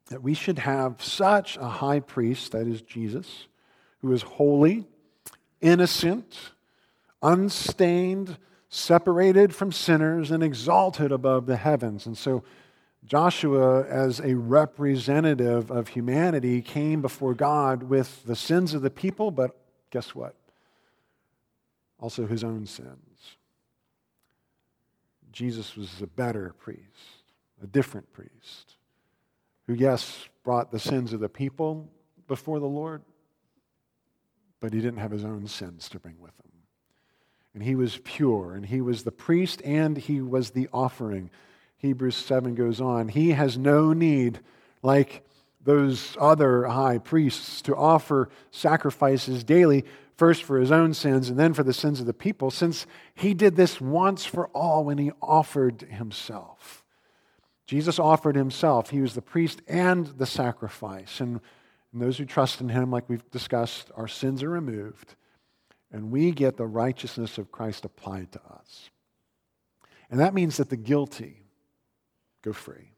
that 0.08 0.24
we 0.24 0.34
should 0.34 0.58
have 0.58 1.04
such 1.04 1.56
a 1.56 1.68
high 1.68 2.00
priest, 2.00 2.54
that 2.54 2.66
is 2.66 2.82
Jesus, 2.82 3.48
who 4.02 4.12
is 4.12 4.24
holy, 4.24 4.88
innocent, 5.62 6.36
unstained, 7.22 8.38
separated 8.70 9.54
from 9.54 9.72
sinners, 9.72 10.32
and 10.32 10.42
exalted 10.42 11.12
above 11.12 11.46
the 11.46 11.58
heavens. 11.58 12.08
And 12.08 12.18
so 12.18 12.44
Joshua, 13.06 13.86
as 13.86 14.20
a 14.20 14.34
representative 14.34 15.70
of 15.70 15.90
humanity, 15.90 16.64
came 16.64 17.04
before 17.04 17.36
God 17.36 17.84
with 17.84 18.24
the 18.24 18.36
sins 18.36 18.74
of 18.74 18.82
the 18.82 18.90
people, 18.90 19.30
but 19.30 19.56
guess 19.92 20.16
what? 20.16 20.34
Also 22.04 22.28
his 22.28 22.44
own 22.44 22.66
sins. 22.66 23.38
Jesus 25.32 25.78
was 25.78 26.02
a 26.02 26.08
better 26.08 26.54
priest, 26.60 27.24
a 27.64 27.66
different 27.66 28.12
priest, 28.12 28.76
who, 29.68 29.74
yes, 29.74 30.28
brought 30.44 30.70
the 30.70 30.80
sins 30.80 31.14
of 31.14 31.22
the 31.22 31.30
people 31.30 31.90
before 32.28 32.60
the 32.60 32.66
Lord, 32.66 33.04
but 34.60 34.74
he 34.74 34.82
didn't 34.82 35.00
have 35.00 35.12
his 35.12 35.24
own 35.24 35.48
sins 35.48 35.88
to 35.90 36.00
bring 36.00 36.20
with 36.20 36.38
him. 36.42 36.52
And 37.54 37.64
he 37.64 37.76
was 37.76 38.02
pure, 38.04 38.54
and 38.54 38.66
he 38.66 38.82
was 38.82 39.04
the 39.04 39.12
priest, 39.12 39.62
and 39.64 39.98
he 39.98 40.20
was 40.20 40.50
the 40.52 40.68
offering. 40.74 41.30
Hebrews 41.78 42.18
7 42.18 42.54
goes 42.54 42.82
on. 42.82 43.08
He 43.08 43.30
has 43.30 43.58
no 43.58 43.94
need, 43.94 44.42
like 44.82 45.26
those 45.64 46.18
other 46.20 46.66
high 46.66 46.98
priests, 46.98 47.62
to 47.64 47.76
offer 47.76 48.30
sacrifices 48.52 49.44
daily, 49.44 49.86
first 50.16 50.44
for 50.44 50.60
his 50.60 50.72
own 50.72 50.94
sins 50.94 51.30
and 51.30 51.40
then 51.40 51.54
for 51.54 51.64
the 51.64 51.74
sins 51.74 52.00
of 52.00 52.06
the 52.06 52.14
people, 52.14 52.52
since 52.52 52.86
he 53.16 53.34
did 53.34 53.56
this 53.56 53.82
once 53.82 54.26
for 54.26 54.48
all 54.50 54.84
when 54.84 54.98
he 54.98 55.12
offered 55.22 55.82
himself. 55.82 56.84
Jesus 57.66 57.98
offered 57.98 58.36
himself. 58.36 58.90
He 58.90 59.02
was 59.02 59.14
the 59.14 59.22
priest 59.22 59.62
and 59.68 60.08
the 60.08 60.26
sacrifice. 60.26 61.20
And, 61.20 61.40
and 61.92 62.02
those 62.02 62.18
who 62.18 62.26
trust 62.26 62.62
in 62.62 62.70
him, 62.70 62.92
like 62.92 63.08
we've 63.08 63.30
discussed, 63.32 63.90
our 63.96 64.08
sins 64.08 64.44
are 64.44 64.50
removed, 64.50 65.16
and 65.92 66.12
we 66.12 66.32
get 66.32 66.58
the 66.58 66.66
righteousness 66.66 67.38
of 67.38 67.52
Christ 67.52 67.86
applied 67.86 68.32
to 68.34 68.42
us. 68.44 68.90
And 70.10 70.20
that 70.20 70.34
means 70.34 70.58
that 70.58 70.70
the 70.70 70.78
guilty 70.78 71.44
go 72.44 72.54
free. 72.54 72.93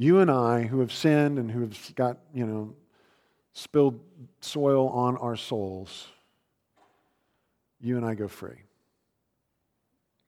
You 0.00 0.20
and 0.20 0.30
I, 0.30 0.62
who 0.62 0.78
have 0.78 0.92
sinned 0.92 1.38
and 1.38 1.50
who 1.50 1.60
have 1.60 1.94
got, 1.96 2.18
you 2.32 2.46
know, 2.46 2.74
spilled 3.52 3.98
soil 4.40 4.88
on 4.90 5.16
our 5.16 5.34
souls, 5.34 6.06
you 7.80 7.96
and 7.96 8.06
I 8.06 8.14
go 8.14 8.28
free. 8.28 8.62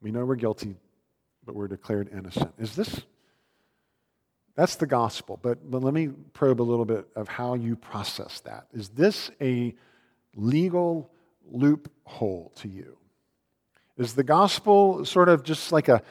We 0.01 0.11
know 0.11 0.25
we're 0.25 0.35
guilty, 0.35 0.75
but 1.45 1.55
we're 1.55 1.69
declared 1.69 2.09
innocent. 2.11 2.51
Is 2.59 2.75
this? 2.75 3.01
That's 4.55 4.75
the 4.75 4.87
gospel, 4.87 5.39
but, 5.41 5.71
but 5.71 5.81
let 5.81 5.93
me 5.93 6.09
probe 6.33 6.61
a 6.61 6.63
little 6.63 6.83
bit 6.83 7.07
of 7.15 7.29
how 7.29 7.53
you 7.53 7.77
process 7.77 8.41
that. 8.41 8.67
Is 8.73 8.89
this 8.89 9.31
a 9.39 9.73
legal 10.35 11.09
loophole 11.49 12.51
to 12.55 12.67
you? 12.67 12.97
Is 13.97 14.15
the 14.15 14.23
gospel 14.23 15.05
sort 15.05 15.29
of 15.29 15.43
just 15.43 15.71
like 15.71 15.87
a 15.87 16.01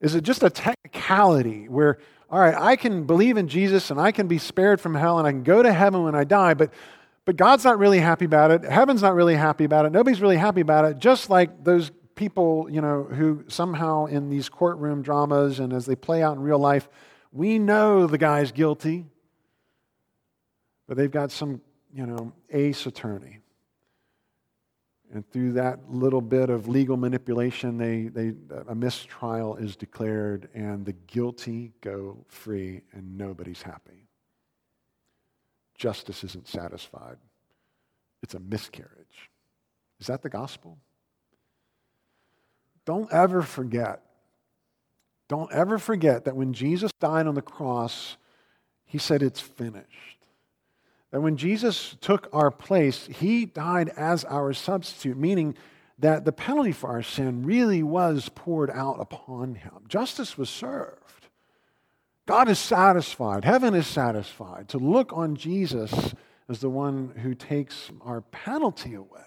Is 0.00 0.14
it 0.14 0.24
just 0.24 0.42
a 0.42 0.50
technicality 0.50 1.68
where, 1.68 1.98
all 2.30 2.38
right, 2.38 2.54
I 2.54 2.76
can 2.76 3.04
believe 3.04 3.36
in 3.36 3.48
Jesus 3.48 3.90
and 3.90 4.00
I 4.00 4.12
can 4.12 4.28
be 4.28 4.38
spared 4.38 4.80
from 4.80 4.94
hell 4.94 5.18
and 5.18 5.26
I 5.26 5.32
can 5.32 5.42
go 5.42 5.62
to 5.62 5.72
heaven 5.72 6.04
when 6.04 6.14
I 6.14 6.24
die, 6.24 6.54
but, 6.54 6.72
but 7.24 7.36
God's 7.36 7.64
not 7.64 7.78
really 7.78 8.00
happy 8.00 8.26
about 8.26 8.50
it. 8.50 8.64
Heaven's 8.64 9.00
not 9.00 9.14
really 9.14 9.34
happy 9.34 9.64
about 9.64 9.86
it. 9.86 9.92
Nobody's 9.92 10.20
really 10.20 10.36
happy 10.36 10.60
about 10.60 10.84
it. 10.84 10.98
Just 10.98 11.30
like 11.30 11.64
those 11.64 11.90
people, 12.16 12.68
you 12.70 12.82
know, 12.82 13.04
who 13.04 13.44
somehow 13.48 14.06
in 14.06 14.28
these 14.28 14.48
courtroom 14.48 15.02
dramas 15.02 15.58
and 15.58 15.72
as 15.72 15.86
they 15.86 15.96
play 15.96 16.22
out 16.22 16.36
in 16.36 16.42
real 16.42 16.58
life, 16.58 16.88
we 17.32 17.58
know 17.58 18.06
the 18.06 18.18
guy's 18.18 18.52
guilty, 18.52 19.06
but 20.86 20.96
they've 20.96 21.10
got 21.10 21.30
some, 21.30 21.62
you 21.94 22.04
know, 22.04 22.32
ace 22.50 22.84
attorney 22.84 23.40
and 25.12 25.28
through 25.30 25.52
that 25.52 25.90
little 25.90 26.20
bit 26.20 26.50
of 26.50 26.68
legal 26.68 26.96
manipulation, 26.96 27.78
they, 27.78 28.08
they, 28.08 28.34
a 28.68 28.74
mistrial 28.74 29.56
is 29.56 29.76
declared, 29.76 30.48
and 30.54 30.84
the 30.84 30.92
guilty 30.92 31.72
go 31.80 32.24
free, 32.28 32.82
and 32.92 33.16
nobody's 33.16 33.62
happy. 33.62 34.08
Justice 35.76 36.24
isn't 36.24 36.48
satisfied. 36.48 37.16
It's 38.22 38.34
a 38.34 38.40
miscarriage. 38.40 39.30
Is 40.00 40.08
that 40.08 40.22
the 40.22 40.28
gospel? 40.28 40.78
Don't 42.84 43.10
ever 43.12 43.42
forget. 43.42 44.02
Don't 45.28 45.52
ever 45.52 45.78
forget 45.78 46.24
that 46.24 46.36
when 46.36 46.52
Jesus 46.52 46.90
died 47.00 47.26
on 47.26 47.34
the 47.34 47.42
cross, 47.42 48.16
he 48.84 48.98
said, 48.98 49.22
It's 49.22 49.40
finished. 49.40 50.17
That 51.10 51.20
when 51.20 51.36
Jesus 51.36 51.96
took 52.00 52.28
our 52.32 52.50
place, 52.50 53.06
he 53.06 53.46
died 53.46 53.90
as 53.96 54.24
our 54.24 54.52
substitute, 54.52 55.16
meaning 55.16 55.56
that 55.98 56.24
the 56.24 56.32
penalty 56.32 56.72
for 56.72 56.90
our 56.90 57.02
sin 57.02 57.44
really 57.44 57.82
was 57.82 58.28
poured 58.34 58.70
out 58.70 59.00
upon 59.00 59.56
him. 59.56 59.84
Justice 59.88 60.38
was 60.38 60.50
served. 60.50 61.28
God 62.26 62.48
is 62.48 62.58
satisfied. 62.58 63.44
Heaven 63.44 63.74
is 63.74 63.86
satisfied 63.86 64.68
to 64.68 64.78
look 64.78 65.12
on 65.14 65.34
Jesus 65.34 66.14
as 66.48 66.60
the 66.60 66.68
one 66.68 67.14
who 67.22 67.34
takes 67.34 67.90
our 68.02 68.20
penalty 68.20 68.94
away. 68.94 69.22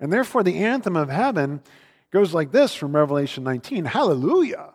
And 0.00 0.12
therefore, 0.12 0.42
the 0.42 0.58
anthem 0.58 0.96
of 0.96 1.08
heaven 1.08 1.62
goes 2.10 2.34
like 2.34 2.50
this 2.50 2.74
from 2.74 2.94
Revelation 2.94 3.44
19 3.44 3.84
Hallelujah! 3.84 4.74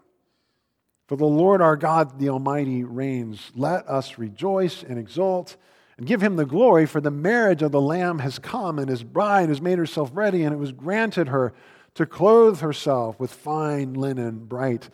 For 1.08 1.16
the 1.16 1.26
Lord 1.26 1.62
our 1.62 1.78
God, 1.78 2.20
the 2.20 2.30
Almighty, 2.30 2.84
reigns. 2.84 3.52
Let 3.56 3.88
us 3.88 4.18
rejoice 4.18 4.84
and 4.84 5.00
exult 5.00 5.56
and 5.98 6.06
give 6.06 6.22
him 6.22 6.36
the 6.36 6.46
glory, 6.46 6.86
for 6.86 7.02
the 7.02 7.10
marriage 7.10 7.64
of 7.64 7.72
the 7.72 7.82
Lamb 7.82 8.20
has 8.20 8.38
come, 8.38 8.78
and 8.78 8.88
his 8.88 9.04
bride 9.04 9.50
has 9.50 9.62
made 9.62 9.80
herself 9.80 10.12
ready, 10.14 10.44
and 10.44 10.54
it 10.54 10.58
was 10.58 10.72
granted 10.72 11.30
her 11.30 11.54
to 11.96 12.06
clothe 12.06 12.60
herself 12.60 13.20
with 13.20 13.34
fine 13.34 13.96
linen, 13.96 14.46
bright 14.46 14.90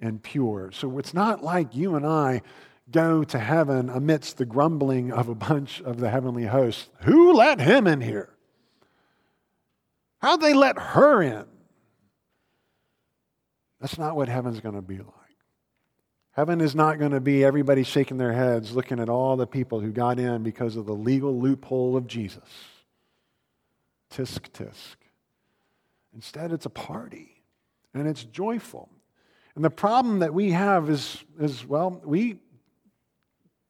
and 0.00 0.22
pure. 0.22 0.70
So 0.72 0.98
it's 0.98 1.12
not 1.14 1.42
like 1.42 1.74
you 1.74 1.96
and 1.96 2.06
I 2.06 2.42
go 2.90 3.24
to 3.24 3.38
heaven 3.38 3.88
amidst 3.88 4.36
the 4.36 4.44
grumbling 4.44 5.10
of 5.10 5.28
a 5.28 5.34
bunch 5.34 5.80
of 5.80 5.98
the 5.98 6.10
heavenly 6.10 6.44
hosts. 6.44 6.88
Who 7.00 7.32
let 7.32 7.60
him 7.60 7.88
in 7.88 8.00
here? 8.00 8.28
How'd 10.18 10.40
they 10.40 10.54
let 10.54 10.78
her 10.78 11.22
in? 11.22 11.46
That's 13.80 13.98
not 13.98 14.14
what 14.14 14.28
heaven's 14.28 14.60
going 14.60 14.76
to 14.76 14.82
be 14.82 14.98
like. 14.98 15.23
Heaven 16.34 16.60
is 16.60 16.74
not 16.74 16.98
going 16.98 17.12
to 17.12 17.20
be 17.20 17.44
everybody 17.44 17.84
shaking 17.84 18.18
their 18.18 18.32
heads 18.32 18.72
looking 18.72 18.98
at 18.98 19.08
all 19.08 19.36
the 19.36 19.46
people 19.46 19.78
who 19.78 19.92
got 19.92 20.18
in 20.18 20.42
because 20.42 20.74
of 20.74 20.84
the 20.84 20.94
legal 20.94 21.40
loophole 21.40 21.96
of 21.96 22.08
Jesus. 22.08 22.42
Tisk, 24.12 24.50
tisk. 24.50 24.96
Instead, 26.12 26.52
it's 26.52 26.66
a 26.66 26.70
party 26.70 27.40
and 27.94 28.08
it's 28.08 28.24
joyful. 28.24 28.88
And 29.54 29.64
the 29.64 29.70
problem 29.70 30.18
that 30.18 30.34
we 30.34 30.50
have 30.50 30.90
is, 30.90 31.22
is 31.38 31.64
well, 31.64 32.00
we 32.04 32.40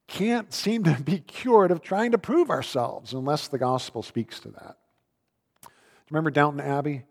can't 0.06 0.50
seem 0.52 0.84
to 0.84 0.94
be 1.02 1.18
cured 1.18 1.70
of 1.70 1.82
trying 1.82 2.12
to 2.12 2.18
prove 2.18 2.48
ourselves 2.48 3.12
unless 3.12 3.48
the 3.48 3.58
gospel 3.58 4.02
speaks 4.02 4.40
to 4.40 4.48
that. 4.50 4.78
Remember 6.10 6.30
Downton 6.30 6.60
Abbey? 6.60 7.02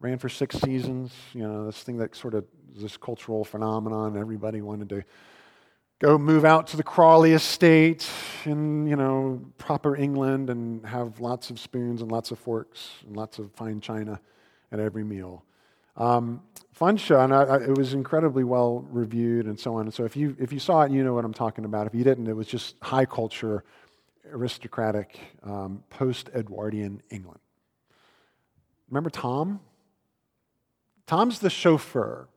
Ran 0.00 0.18
for 0.18 0.30
six 0.30 0.58
seasons. 0.58 1.12
You 1.34 1.42
know, 1.42 1.66
this 1.66 1.82
thing 1.82 1.98
that 1.98 2.16
sort 2.16 2.34
of 2.34 2.44
this 2.76 2.96
cultural 2.96 3.44
phenomenon. 3.44 4.16
Everybody 4.16 4.60
wanted 4.60 4.88
to 4.90 5.04
go 6.00 6.18
move 6.18 6.44
out 6.44 6.66
to 6.66 6.76
the 6.76 6.82
Crawley 6.82 7.32
estate 7.32 8.08
in, 8.44 8.86
you 8.86 8.96
know, 8.96 9.40
proper 9.56 9.96
England 9.96 10.50
and 10.50 10.84
have 10.84 11.20
lots 11.20 11.50
of 11.50 11.60
spoons 11.60 12.02
and 12.02 12.10
lots 12.10 12.32
of 12.32 12.38
forks 12.38 12.90
and 13.06 13.16
lots 13.16 13.38
of 13.38 13.52
fine 13.52 13.80
china 13.80 14.20
at 14.72 14.80
every 14.80 15.04
meal. 15.04 15.44
Um, 15.96 16.42
fun 16.72 16.96
show, 16.96 17.20
and 17.20 17.32
I, 17.32 17.42
I, 17.42 17.56
it 17.62 17.76
was 17.76 17.94
incredibly 17.94 18.42
well 18.42 18.84
reviewed 18.90 19.46
and 19.46 19.58
so 19.58 19.76
on. 19.76 19.82
And 19.82 19.94
so 19.94 20.04
if 20.04 20.16
you, 20.16 20.36
if 20.40 20.52
you 20.52 20.58
saw 20.58 20.82
it, 20.82 20.90
you 20.90 21.04
know 21.04 21.14
what 21.14 21.24
I'm 21.24 21.34
talking 21.34 21.64
about. 21.64 21.86
If 21.86 21.94
you 21.94 22.02
didn't, 22.02 22.26
it 22.26 22.34
was 22.34 22.48
just 22.48 22.76
high 22.82 23.04
culture, 23.04 23.62
aristocratic, 24.28 25.20
um, 25.44 25.84
post 25.90 26.30
Edwardian 26.34 27.02
England. 27.10 27.40
Remember 28.90 29.10
Tom? 29.10 29.60
Tom's 31.06 31.38
the 31.38 31.50
chauffeur. 31.50 32.28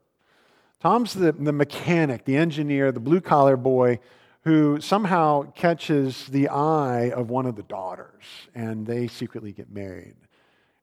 Tom's 0.85 1.15
the, 1.15 1.31
the 1.31 1.51
mechanic, 1.51 2.25
the 2.25 2.37
engineer, 2.37 2.91
the 2.91 2.99
blue 2.99 3.19
collar 3.19 3.57
boy 3.57 3.97
who 4.43 4.79
somehow 4.79 5.51
catches 5.53 6.27
the 6.27 6.47
eye 6.49 7.09
of 7.09 7.31
one 7.31 7.47
of 7.47 7.55
the 7.55 7.63
daughters 7.63 8.23
and 8.53 8.85
they 8.85 9.07
secretly 9.07 9.51
get 9.51 9.71
married. 9.71 10.13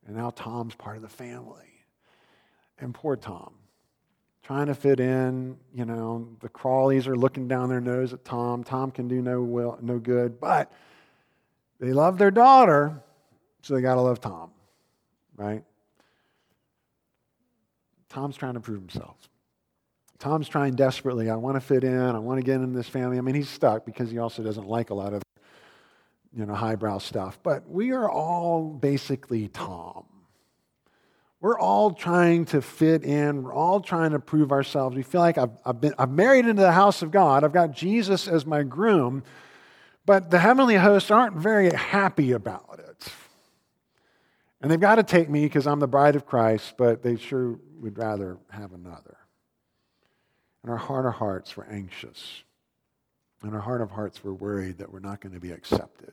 And 0.04 0.16
now 0.16 0.30
Tom's 0.30 0.74
part 0.74 0.96
of 0.96 1.02
the 1.02 1.08
family. 1.08 1.84
And 2.80 2.92
poor 2.92 3.14
Tom, 3.14 3.54
trying 4.42 4.66
to 4.66 4.74
fit 4.74 4.98
in, 4.98 5.56
you 5.72 5.84
know, 5.84 6.26
the 6.40 6.48
Crawleys 6.48 7.06
are 7.06 7.14
looking 7.14 7.46
down 7.46 7.68
their 7.68 7.80
nose 7.80 8.12
at 8.12 8.24
Tom. 8.24 8.64
Tom 8.64 8.90
can 8.90 9.06
do 9.06 9.22
no, 9.22 9.40
will, 9.40 9.78
no 9.80 10.00
good, 10.00 10.40
but 10.40 10.72
they 11.78 11.92
love 11.92 12.18
their 12.18 12.32
daughter, 12.32 13.00
so 13.62 13.76
they 13.76 13.80
got 13.80 13.94
to 13.94 14.00
love 14.00 14.20
Tom, 14.20 14.50
right? 15.36 15.62
Tom's 18.08 18.36
trying 18.36 18.54
to 18.54 18.60
prove 18.60 18.80
himself. 18.80 19.16
Tom's 20.22 20.48
trying 20.48 20.76
desperately. 20.76 21.28
I 21.30 21.34
want 21.34 21.56
to 21.56 21.60
fit 21.60 21.82
in. 21.82 21.98
I 21.98 22.20
want 22.20 22.38
to 22.38 22.44
get 22.44 22.60
in 22.60 22.72
this 22.72 22.88
family. 22.88 23.18
I 23.18 23.22
mean, 23.22 23.34
he's 23.34 23.48
stuck 23.48 23.84
because 23.84 24.08
he 24.08 24.18
also 24.18 24.44
doesn't 24.44 24.68
like 24.68 24.90
a 24.90 24.94
lot 24.94 25.14
of, 25.14 25.22
you 26.32 26.46
know, 26.46 26.54
highbrow 26.54 26.98
stuff. 26.98 27.40
But 27.42 27.68
we 27.68 27.90
are 27.90 28.08
all 28.08 28.68
basically 28.68 29.48
Tom. 29.48 30.04
We're 31.40 31.58
all 31.58 31.90
trying 31.90 32.44
to 32.46 32.62
fit 32.62 33.02
in. 33.02 33.42
We're 33.42 33.52
all 33.52 33.80
trying 33.80 34.12
to 34.12 34.20
prove 34.20 34.52
ourselves. 34.52 34.94
We 34.94 35.02
feel 35.02 35.22
like 35.22 35.38
I've, 35.38 35.58
I've, 35.66 35.80
been, 35.80 35.94
I've 35.98 36.12
married 36.12 36.46
into 36.46 36.62
the 36.62 36.70
house 36.70 37.02
of 37.02 37.10
God. 37.10 37.42
I've 37.42 37.52
got 37.52 37.72
Jesus 37.72 38.28
as 38.28 38.46
my 38.46 38.62
groom. 38.62 39.24
But 40.06 40.30
the 40.30 40.38
heavenly 40.38 40.76
hosts 40.76 41.10
aren't 41.10 41.34
very 41.34 41.74
happy 41.74 42.30
about 42.30 42.78
it. 42.78 43.08
And 44.60 44.70
they've 44.70 44.78
got 44.78 44.94
to 44.94 45.02
take 45.02 45.28
me 45.28 45.46
because 45.46 45.66
I'm 45.66 45.80
the 45.80 45.88
bride 45.88 46.14
of 46.14 46.26
Christ, 46.26 46.74
but 46.78 47.02
they 47.02 47.16
sure 47.16 47.58
would 47.80 47.98
rather 47.98 48.38
have 48.50 48.72
another. 48.72 49.16
In 50.64 50.70
our 50.70 50.76
heart 50.76 51.06
of 51.06 51.14
hearts, 51.14 51.56
we're 51.56 51.64
anxious. 51.64 52.42
In 53.42 53.52
our 53.54 53.60
heart 53.60 53.80
of 53.80 53.90
hearts, 53.90 54.22
we're 54.22 54.32
worried 54.32 54.78
that 54.78 54.92
we're 54.92 55.00
not 55.00 55.20
going 55.20 55.34
to 55.34 55.40
be 55.40 55.50
accepted. 55.50 56.12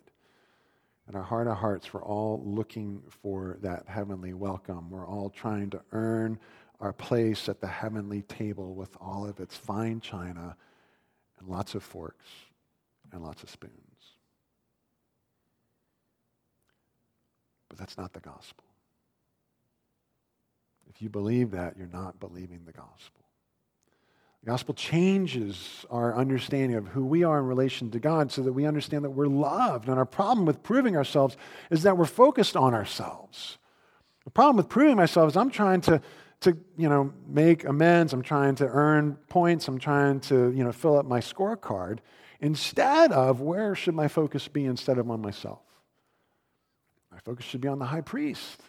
In 1.07 1.15
our 1.15 1.23
heart 1.23 1.47
of 1.47 1.57
hearts, 1.57 1.93
we're 1.93 2.03
all 2.03 2.41
looking 2.43 3.01
for 3.21 3.57
that 3.62 3.88
heavenly 3.88 4.33
welcome. 4.33 4.89
We're 4.89 5.07
all 5.07 5.29
trying 5.29 5.69
to 5.71 5.81
earn 5.91 6.39
our 6.79 6.93
place 6.93 7.49
at 7.49 7.62
the 7.62 7.67
heavenly 7.67 8.23
table 8.23 8.73
with 8.73 8.95
all 8.99 9.27
of 9.27 9.39
its 9.39 9.55
fine 9.55 10.01
china 10.01 10.55
and 11.39 11.47
lots 11.47 11.75
of 11.75 11.83
forks 11.83 12.25
and 13.12 13.23
lots 13.23 13.43
of 13.43 13.49
spoons. 13.49 13.73
But 17.69 17.77
that's 17.77 17.97
not 17.97 18.13
the 18.13 18.19
gospel. 18.19 18.65
If 20.89 21.01
you 21.01 21.09
believe 21.09 21.51
that, 21.51 21.77
you're 21.77 21.88
not 21.88 22.19
believing 22.19 22.62
the 22.65 22.71
gospel. 22.71 23.18
Gospel 24.49 24.73
changes 24.73 25.85
our 25.91 26.15
understanding 26.15 26.75
of 26.75 26.88
who 26.88 27.05
we 27.05 27.23
are 27.23 27.38
in 27.38 27.45
relation 27.45 27.91
to 27.91 27.99
God 27.99 28.31
so 28.31 28.41
that 28.41 28.51
we 28.51 28.65
understand 28.65 29.05
that 29.05 29.12
we're 29.12 29.27
loved. 29.27 29.88
And 29.88 29.99
our 29.99 30.05
problem 30.05 30.47
with 30.47 30.63
proving 30.63 30.97
ourselves 30.97 31.38
is 31.69 31.83
that 31.83 31.99
we're 31.99 32.05
focused 32.05 32.57
on 32.57 32.73
ourselves. 32.73 33.59
The 34.23 34.31
problem 34.31 34.57
with 34.57 34.67
proving 34.67 34.95
myself 34.95 35.29
is 35.29 35.38
I'm 35.38 35.51
trying 35.51 35.81
to, 35.81 36.01
to 36.39 36.57
you 36.77 36.89
know, 36.89 37.13
make 37.27 37.63
amends. 37.63 38.12
I'm 38.12 38.23
trying 38.23 38.55
to 38.55 38.65
earn 38.65 39.19
points. 39.27 39.67
I'm 39.67 39.77
trying 39.77 40.19
to 40.21 40.51
you 40.51 40.63
know, 40.63 40.71
fill 40.71 40.97
up 40.97 41.05
my 41.05 41.19
scorecard 41.19 41.99
instead 42.41 43.12
of 43.12 43.41
where 43.41 43.75
should 43.75 43.93
my 43.93 44.07
focus 44.07 44.47
be 44.47 44.65
instead 44.65 44.97
of 44.97 45.12
on 45.12 45.21
myself? 45.21 45.62
My 47.12 47.19
focus 47.19 47.45
should 47.45 47.62
be 47.62 47.67
on 47.67 47.77
the 47.77 47.85
high 47.85 48.01
priest. 48.01 48.63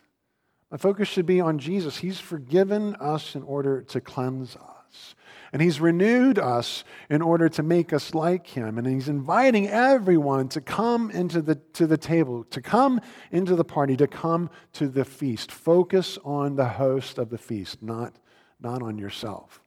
My 0.71 0.77
focus 0.77 1.09
should 1.09 1.25
be 1.25 1.41
on 1.41 1.59
Jesus. 1.59 1.97
He's 1.97 2.21
forgiven 2.21 2.97
us 2.97 3.35
in 3.35 3.43
order 3.45 3.81
to 3.81 4.03
cleanse 4.03 4.57
us. 4.57 5.15
And 5.53 5.61
he's 5.61 5.81
renewed 5.81 6.39
us 6.39 6.85
in 7.09 7.23
order 7.23 7.49
to 7.49 7.63
make 7.63 7.93
us 7.93 8.15
like 8.15 8.47
him. 8.47 8.79
And 8.79 8.87
he's 8.87 9.09
inviting 9.09 9.69
everyone 9.69 10.49
to 10.51 10.61
come 10.61 11.11
into 11.11 11.43
the, 11.43 11.57
to 11.75 11.87
the 11.87 11.99
table, 11.99 12.45
to 12.45 12.63
come 12.63 13.01
into 13.33 13.57
the 13.57 13.65
party, 13.65 13.97
to 13.97 14.07
come 14.07 14.49
to 14.75 14.89
the 14.89 15.05
feast. 15.05 15.51
Focus 15.51 16.19
on 16.25 16.57
the 16.57 16.69
host 16.69 17.19
of 17.19 17.31
the 17.31 17.39
feast, 17.39 17.83
not 17.83 18.15
not 18.63 18.83
on 18.83 18.99
yourself. 18.99 19.63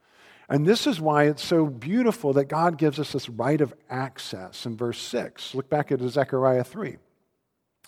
And 0.49 0.65
this 0.65 0.85
is 0.85 0.99
why 0.99 1.25
it's 1.25 1.43
so 1.43 1.65
beautiful 1.65 2.33
that 2.33 2.45
God 2.45 2.77
gives 2.77 2.99
us 2.99 3.13
this 3.13 3.29
right 3.29 3.59
of 3.61 3.73
access 3.89 4.65
in 4.65 4.77
verse 4.77 4.99
6. 4.99 5.55
Look 5.55 5.69
back 5.69 5.91
at 5.91 6.01
Zechariah 6.01 6.63
3. 6.63 6.97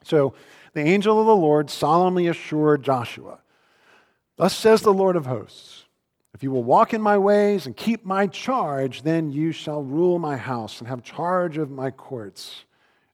So 0.03 0.33
the 0.73 0.81
angel 0.81 1.19
of 1.19 1.25
the 1.25 1.35
Lord 1.35 1.69
solemnly 1.69 2.27
assured 2.27 2.83
Joshua, 2.83 3.39
Thus 4.37 4.55
says 4.55 4.81
the 4.81 4.93
Lord 4.93 5.15
of 5.15 5.25
hosts, 5.25 5.84
if 6.35 6.43
you 6.43 6.51
will 6.51 6.65
walk 6.65 6.93
in 6.93 7.01
my 7.01 7.17
ways 7.17 7.65
and 7.65 7.77
keep 7.77 8.03
my 8.03 8.27
charge, 8.27 9.03
then 9.03 9.31
you 9.31 9.53
shall 9.53 9.81
rule 9.81 10.19
my 10.19 10.35
house 10.35 10.79
and 10.79 10.87
have 10.89 11.01
charge 11.01 11.57
of 11.57 11.71
my 11.71 11.91
courts, 11.91 12.65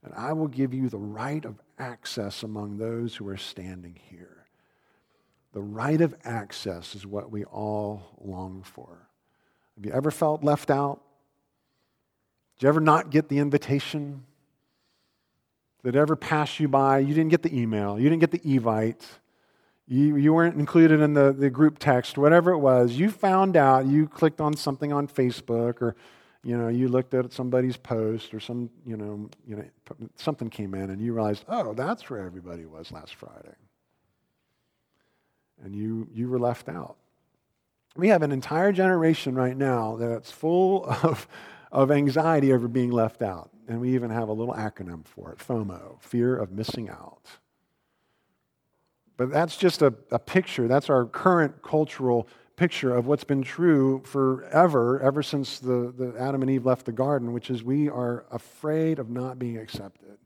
and 0.04 0.12
I 0.16 0.34
will 0.34 0.48
give 0.48 0.74
you 0.74 0.90
the 0.90 0.98
right 0.98 1.46
of 1.46 1.62
access 1.78 2.42
among 2.42 2.80
those 2.80 3.16
who 3.16 3.28
are 3.28 3.38
standing 3.38 3.96
here. 4.10 4.48
The 5.54 5.62
right 5.62 6.02
of 6.02 6.16
access 6.24 6.96
is 6.96 7.06
what 7.06 7.30
we 7.30 7.44
all 7.44 8.18
long 8.20 8.64
for. 8.64 9.08
Have 9.76 9.86
you 9.86 9.92
ever 9.92 10.10
felt 10.10 10.44
left 10.44 10.72
out? 10.72 11.00
Did 12.58 12.64
you 12.64 12.70
ever 12.70 12.82
not 12.82 13.12
get 13.12 13.30
the 13.30 13.38
invitation? 13.38 14.26
Did 15.84 15.96
it 15.96 16.00
ever 16.00 16.16
pass 16.16 16.60
you 16.60 16.68
by? 16.68 16.98
You 16.98 17.14
didn't 17.14 17.30
get 17.30 17.44
the 17.44 17.56
email, 17.56 18.00
you 18.00 18.10
didn't 18.10 18.22
get 18.22 18.32
the 18.32 18.40
evite, 18.40 19.06
you, 19.92 20.16
you 20.16 20.34
weren't 20.34 20.58
included 20.58 21.02
in 21.02 21.14
the, 21.14 21.34
the 21.34 21.50
group 21.50 21.78
text, 21.78 22.18
whatever 22.18 22.52
it 22.52 22.60
was. 22.60 22.94
You 22.94 23.12
found 23.12 23.58
out, 23.58 23.86
you 23.86 24.08
clicked 24.08 24.40
on 24.40 24.56
something 24.56 24.94
on 24.94 25.06
Facebook 25.06 25.82
or 25.82 25.98
you 26.44 26.58
know, 26.58 26.70
you 26.70 26.88
looked 26.88 27.14
at 27.14 27.32
somebody's 27.32 27.78
post 27.78 28.34
or 28.34 28.40
some, 28.40 28.70
you 28.86 28.98
know, 28.98 29.30
you 29.46 29.58
know, 29.58 29.64
something 30.16 30.50
came 30.50 30.74
in 30.74 30.90
and 30.90 31.00
you 31.00 31.14
realized, 31.14 31.46
oh, 31.48 31.74
that's 31.74 32.10
where 32.10 32.26
everybody 32.26 32.66
was 32.66 32.92
last 32.92 33.14
Friday. 33.14 33.54
And 35.64 35.76
you, 35.76 36.08
you 36.12 36.30
were 36.30 36.40
left 36.40 36.68
out. 36.68 36.96
We 37.96 38.08
have 38.08 38.24
an 38.24 38.32
entire 38.32 38.72
generation 38.72 39.36
right 39.36 39.56
now 39.56 39.98
that's 39.98 40.32
full 40.32 40.86
of, 41.04 41.28
of 41.72 41.92
anxiety 41.92 42.54
over 42.54 42.68
being 42.68 42.92
left 42.92 43.22
out. 43.22 43.52
And 43.68 43.80
we 43.80 43.94
even 43.94 44.10
have 44.10 44.30
a 44.30 44.34
little 44.34 44.56
acronym 44.56 45.06
for 45.06 45.32
it 45.34 45.38
FOMO, 45.38 46.02
fear 46.02 46.36
of 46.36 46.52
missing 46.52 46.90
out. 46.90 47.22
But 49.22 49.30
that's 49.30 49.56
just 49.56 49.84
a, 49.84 49.94
a 50.10 50.18
picture. 50.18 50.68
That's 50.68 50.90
our 50.90 51.06
current 51.06 51.62
cultural 51.62 52.28
picture 52.56 52.96
of 52.96 53.06
what's 53.06 53.24
been 53.24 53.44
true 53.44 54.02
forever, 54.04 55.00
ever 55.00 55.22
since 55.22 55.60
the, 55.60 55.94
the 55.96 56.16
Adam 56.20 56.42
and 56.42 56.50
Eve 56.50 56.66
left 56.66 56.88
the 56.88 56.92
garden, 56.92 57.32
which 57.32 57.52
is 57.52 57.64
we 57.64 57.88
are 57.88 58.26
afraid 58.32 58.98
of 58.98 59.12
not 59.12 59.38
being 59.38 59.60
accepted. 59.60 60.18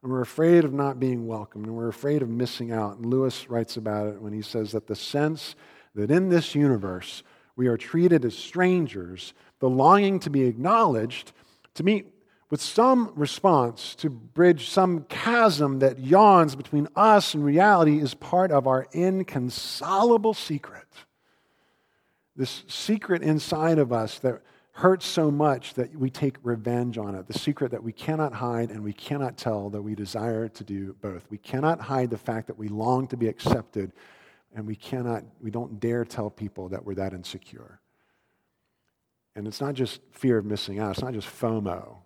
And 0.00 0.12
we're 0.12 0.20
afraid 0.20 0.64
of 0.64 0.72
not 0.72 1.00
being 1.00 1.26
welcomed, 1.26 1.66
and 1.66 1.74
we're 1.74 1.88
afraid 1.88 2.22
of 2.22 2.28
missing 2.28 2.70
out. 2.70 2.98
And 2.98 3.06
Lewis 3.06 3.50
writes 3.50 3.76
about 3.76 4.06
it 4.06 4.22
when 4.22 4.32
he 4.32 4.42
says 4.42 4.70
that 4.70 4.86
the 4.86 4.94
sense 4.94 5.56
that 5.96 6.12
in 6.12 6.28
this 6.28 6.54
universe 6.54 7.24
we 7.56 7.66
are 7.66 7.76
treated 7.76 8.24
as 8.24 8.38
strangers, 8.38 9.34
the 9.58 9.68
longing 9.68 10.20
to 10.20 10.30
be 10.30 10.44
acknowledged, 10.44 11.32
to 11.74 11.82
meet 11.82 12.13
with 12.50 12.60
some 12.60 13.12
response 13.14 13.94
to 13.96 14.10
bridge 14.10 14.68
some 14.68 15.04
chasm 15.04 15.78
that 15.78 15.98
yawns 15.98 16.54
between 16.54 16.88
us 16.94 17.34
and 17.34 17.44
reality 17.44 17.98
is 17.98 18.14
part 18.14 18.50
of 18.50 18.66
our 18.66 18.86
inconsolable 18.92 20.34
secret. 20.34 20.86
This 22.36 22.64
secret 22.68 23.22
inside 23.22 23.78
of 23.78 23.92
us 23.92 24.18
that 24.20 24.42
hurts 24.72 25.06
so 25.06 25.30
much 25.30 25.74
that 25.74 25.94
we 25.96 26.10
take 26.10 26.36
revenge 26.42 26.98
on 26.98 27.14
it. 27.14 27.28
The 27.28 27.38
secret 27.38 27.70
that 27.70 27.82
we 27.82 27.92
cannot 27.92 28.32
hide 28.32 28.70
and 28.70 28.82
we 28.82 28.92
cannot 28.92 29.36
tell 29.36 29.70
that 29.70 29.82
we 29.82 29.94
desire 29.94 30.48
to 30.48 30.64
do 30.64 30.96
both. 31.00 31.24
We 31.30 31.38
cannot 31.38 31.80
hide 31.80 32.10
the 32.10 32.18
fact 32.18 32.48
that 32.48 32.58
we 32.58 32.68
long 32.68 33.06
to 33.08 33.16
be 33.16 33.28
accepted 33.28 33.92
and 34.54 34.66
we 34.66 34.76
cannot, 34.76 35.24
we 35.40 35.50
don't 35.50 35.80
dare 35.80 36.04
tell 36.04 36.28
people 36.28 36.68
that 36.70 36.84
we're 36.84 36.94
that 36.94 37.12
insecure. 37.12 37.80
And 39.36 39.46
it's 39.48 39.60
not 39.60 39.74
just 39.74 40.00
fear 40.12 40.38
of 40.38 40.44
missing 40.44 40.78
out, 40.78 40.92
it's 40.92 41.02
not 41.02 41.14
just 41.14 41.28
FOMO 41.28 41.96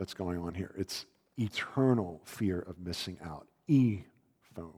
that's 0.00 0.14
going 0.14 0.38
on 0.38 0.54
here. 0.54 0.72
It's 0.78 1.04
eternal 1.38 2.22
fear 2.24 2.60
of 2.60 2.78
missing 2.78 3.18
out. 3.22 3.46
E 3.68 3.98
FOMO. 4.56 4.72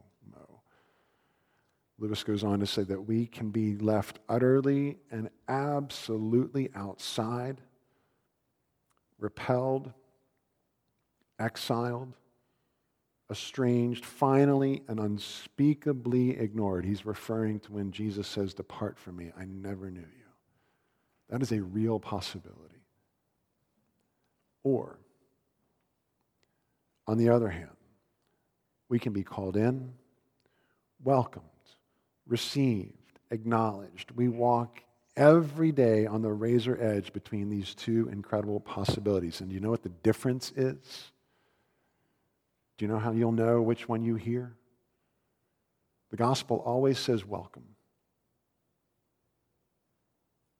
Lewis 1.97 2.25
goes 2.25 2.43
on 2.43 2.59
to 2.59 2.67
say 2.67 2.83
that 2.83 3.07
we 3.07 3.27
can 3.27 3.51
be 3.51 3.77
left 3.77 4.19
utterly 4.29 4.99
and 5.13 5.31
absolutely 5.47 6.71
outside, 6.75 7.61
repelled, 9.21 9.93
exiled, 11.39 12.15
estranged, 13.31 14.05
finally 14.05 14.83
and 14.89 14.99
unspeakably 14.99 16.37
ignored. 16.37 16.85
He's 16.85 17.07
referring 17.07 17.61
to 17.61 17.73
when 17.73 17.93
Jesus 17.93 18.27
says, 18.27 18.55
Depart 18.55 18.99
from 18.99 19.19
me, 19.19 19.31
I 19.39 19.45
never 19.45 19.89
knew 19.89 20.01
you. 20.01 20.07
That 21.29 21.43
is 21.43 21.53
a 21.53 21.63
real 21.63 22.01
possibility. 22.01 22.83
Or, 24.65 24.99
on 27.07 27.19
the 27.19 27.29
other 27.29 27.49
hand, 27.49 27.69
we 28.89 28.99
can 28.99 29.13
be 29.13 29.23
called 29.23 29.57
in, 29.57 29.93
welcomed, 31.03 31.47
received, 32.27 32.93
acknowledged. 33.31 34.11
We 34.13 34.29
walk 34.29 34.83
every 35.17 35.73
day 35.73 36.07
on 36.07 36.23
the 36.23 36.33
razor 36.33 36.79
edge 36.81 37.13
between 37.13 37.49
these 37.49 37.75
two 37.75 38.09
incredible 38.13 38.61
possibilities. 38.61 39.41
And 39.41 39.49
do 39.49 39.55
you 39.55 39.61
know 39.61 39.71
what 39.71 39.83
the 39.83 39.89
difference 39.89 40.53
is? 40.57 41.13
Do 42.79 42.85
you 42.85 42.91
know 42.91 42.99
how 42.99 43.13
you'll 43.13 43.33
know 43.33 43.61
which 43.63 43.89
one 43.89 44.03
you 44.03 44.15
hear? 44.15 44.55
The 46.11 46.17
gospel 46.17 46.63
always 46.65 46.99
says 46.99 47.25
welcome. 47.25 47.65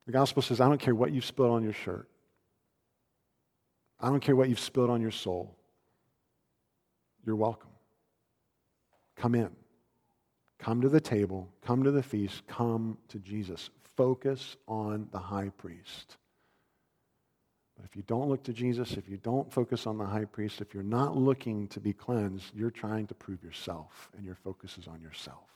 The 0.07 0.13
gospel 0.13 0.43
says, 0.43 0.61
I 0.61 0.69
don't 0.69 0.81
care 0.81 0.95
what 0.95 1.13
you've 1.13 1.25
spilled 1.25 1.51
on 1.51 1.63
your 1.63 1.73
shirt. 1.73 2.09
I 4.01 4.09
don't 4.09 4.21
care 4.21 4.35
what 4.35 4.49
you've 4.49 4.59
spilled 4.59 4.91
on 4.91 5.01
your 5.01 5.13
soul. 5.13 5.57
You're 7.25 7.37
welcome. 7.37 7.71
Come 9.17 9.35
in. 9.35 9.51
Come 10.59 10.81
to 10.83 10.89
the 10.89 11.01
table. 11.01 11.49
Come 11.63 11.85
to 11.85 11.91
the 11.91 12.03
feast. 12.03 12.47
Come 12.47 12.99
to 13.09 13.19
Jesus. 13.19 13.71
Focus 13.97 14.57
on 14.67 15.09
the 15.13 15.19
high 15.19 15.51
priest. 15.51 16.17
But 17.77 17.85
if 17.85 17.97
you 17.97 18.03
don't 18.07 18.29
look 18.29 18.45
to 18.45 18.53
Jesus, 18.53 18.93
if 18.93 19.09
you 19.09 19.17
don't 19.17 19.53
focus 19.53 19.87
on 19.87 19.99
the 19.99 20.07
high 20.07 20.25
priest, 20.25 20.61
if 20.61 20.75
you're 20.75 20.83
not 20.83 21.17
looking 21.17 21.69
to 21.69 21.81
be 21.81 21.93
cleansed, 21.93 22.55
you're 22.55 22.71
trying 22.71 23.07
to 23.09 23.15
prove 23.15 23.43
yourself, 23.43 24.11
and 24.17 24.25
your 24.25 24.37
focus 24.37 24.79
is 24.79 24.87
on 24.87 25.01
yourself. 25.01 25.49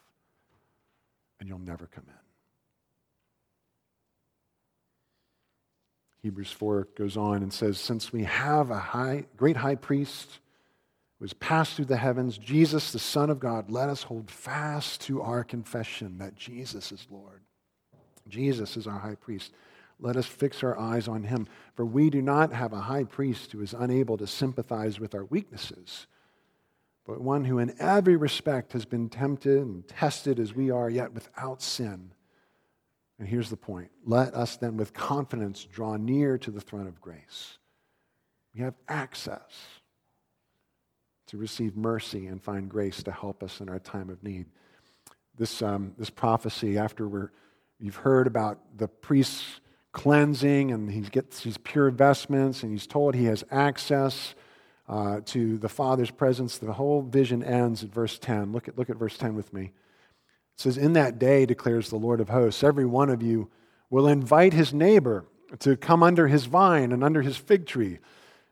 And 1.38 1.48
you'll 1.48 1.58
never 1.58 1.86
come 1.86 2.04
in. 2.08 2.14
Hebrews 6.22 6.50
4 6.50 6.88
goes 6.96 7.16
on 7.16 7.42
and 7.42 7.52
says, 7.52 7.78
Since 7.78 8.12
we 8.12 8.24
have 8.24 8.70
a 8.70 8.78
high, 8.78 9.26
great 9.36 9.56
high 9.56 9.76
priest 9.76 10.40
who 11.18 11.24
has 11.24 11.32
passed 11.32 11.74
through 11.74 11.86
the 11.86 11.96
heavens, 11.96 12.36
Jesus, 12.36 12.92
the 12.92 12.98
Son 12.98 13.30
of 13.30 13.40
God, 13.40 13.70
let 13.70 13.88
us 13.88 14.02
hold 14.04 14.30
fast 14.30 15.00
to 15.02 15.22
our 15.22 15.44
confession 15.44 16.18
that 16.18 16.36
Jesus 16.36 16.92
is 16.92 17.06
Lord. 17.10 17.42
Jesus 18.28 18.76
is 18.76 18.86
our 18.86 18.98
high 18.98 19.14
priest. 19.14 19.52
Let 19.98 20.16
us 20.16 20.26
fix 20.26 20.62
our 20.62 20.78
eyes 20.78 21.08
on 21.08 21.24
him, 21.24 21.46
for 21.74 21.86
we 21.86 22.10
do 22.10 22.20
not 22.20 22.52
have 22.52 22.74
a 22.74 22.82
high 22.82 23.04
priest 23.04 23.52
who 23.52 23.62
is 23.62 23.72
unable 23.72 24.18
to 24.18 24.26
sympathize 24.26 25.00
with 25.00 25.14
our 25.14 25.24
weaknesses, 25.24 26.06
but 27.06 27.20
one 27.20 27.44
who 27.44 27.58
in 27.58 27.74
every 27.78 28.16
respect 28.16 28.72
has 28.72 28.84
been 28.84 29.08
tempted 29.08 29.58
and 29.58 29.88
tested 29.88 30.38
as 30.38 30.54
we 30.54 30.70
are, 30.70 30.90
yet 30.90 31.14
without 31.14 31.62
sin. 31.62 32.10
And 33.18 33.26
here's 33.26 33.48
the 33.48 33.56
point 33.56 33.90
let 34.04 34.34
us 34.34 34.56
then 34.56 34.76
with 34.76 34.92
confidence 34.92 35.64
draw 35.64 35.96
near 35.96 36.36
to 36.38 36.50
the 36.50 36.60
throne 36.60 36.86
of 36.86 37.00
grace. 37.00 37.58
We 38.54 38.60
have 38.60 38.74
access 38.88 39.52
to 41.26 41.36
receive 41.36 41.76
mercy 41.76 42.26
and 42.26 42.42
find 42.42 42.68
grace 42.68 43.02
to 43.02 43.12
help 43.12 43.42
us 43.42 43.60
in 43.60 43.68
our 43.68 43.78
time 43.78 44.10
of 44.10 44.22
need. 44.22 44.46
This, 45.36 45.60
um, 45.60 45.92
this 45.98 46.10
prophecy, 46.10 46.78
after 46.78 47.08
we're, 47.08 47.30
you've 47.78 47.96
heard 47.96 48.26
about 48.26 48.58
the 48.76 48.88
priest's 48.88 49.60
cleansing 49.92 50.72
and 50.72 50.90
he 50.90 51.00
gets 51.00 51.40
these 51.40 51.58
pure 51.58 51.90
vestments 51.90 52.62
and 52.62 52.70
he's 52.70 52.86
told 52.86 53.14
he 53.14 53.24
has 53.24 53.44
access 53.50 54.34
uh, 54.88 55.20
to 55.24 55.58
the 55.58 55.68
Father's 55.68 56.10
presence, 56.10 56.58
the 56.58 56.72
whole 56.72 57.02
vision 57.02 57.42
ends 57.42 57.82
at 57.82 57.90
verse 57.90 58.18
10. 58.18 58.52
Look 58.52 58.68
at, 58.68 58.78
look 58.78 58.88
at 58.88 58.96
verse 58.96 59.18
10 59.18 59.34
with 59.34 59.52
me. 59.52 59.64
It 59.64 60.60
says, 60.60 60.78
In 60.78 60.92
that 60.92 61.18
day, 61.18 61.44
declares 61.44 61.90
the 61.90 61.96
Lord 61.96 62.20
of 62.20 62.28
hosts, 62.28 62.62
every 62.62 62.86
one 62.86 63.10
of 63.10 63.20
you 63.20 63.50
will 63.90 64.06
invite 64.06 64.52
his 64.52 64.72
neighbor 64.72 65.24
to 65.58 65.76
come 65.76 66.02
under 66.02 66.28
his 66.28 66.46
vine 66.46 66.92
and 66.92 67.02
under 67.02 67.22
his 67.22 67.36
fig 67.36 67.66
tree 67.66 67.98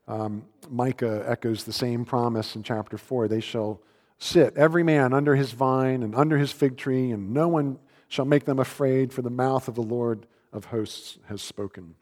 um, 0.07 0.45
Micah 0.71 1.25
echoes 1.27 1.65
the 1.65 1.73
same 1.73 2.05
promise 2.05 2.57
in 2.57 2.63
chapter 2.63 2.99
4. 2.99 3.29
They 3.29 3.41
shall 3.41 3.81
sit, 4.19 4.57
every 4.57 4.83
man 4.83 5.13
under 5.13 5.35
his 5.35 5.53
vine 5.53 6.03
and 6.03 6.15
under 6.15 6.39
his 6.39 6.53
fig 6.53 6.77
tree, 6.77 7.11
and 7.11 7.33
no 7.33 7.49
one 7.49 7.79
shall 8.09 8.25
make 8.25 8.45
them 8.45 8.59
afraid, 8.59 9.13
for 9.13 9.23
the 9.23 9.31
mouth 9.31 9.67
of 9.69 9.75
the 9.75 9.83
Lord 9.83 10.27
of 10.53 10.67
hosts 10.67 11.19
has 11.27 11.43
spoken. 11.43 11.95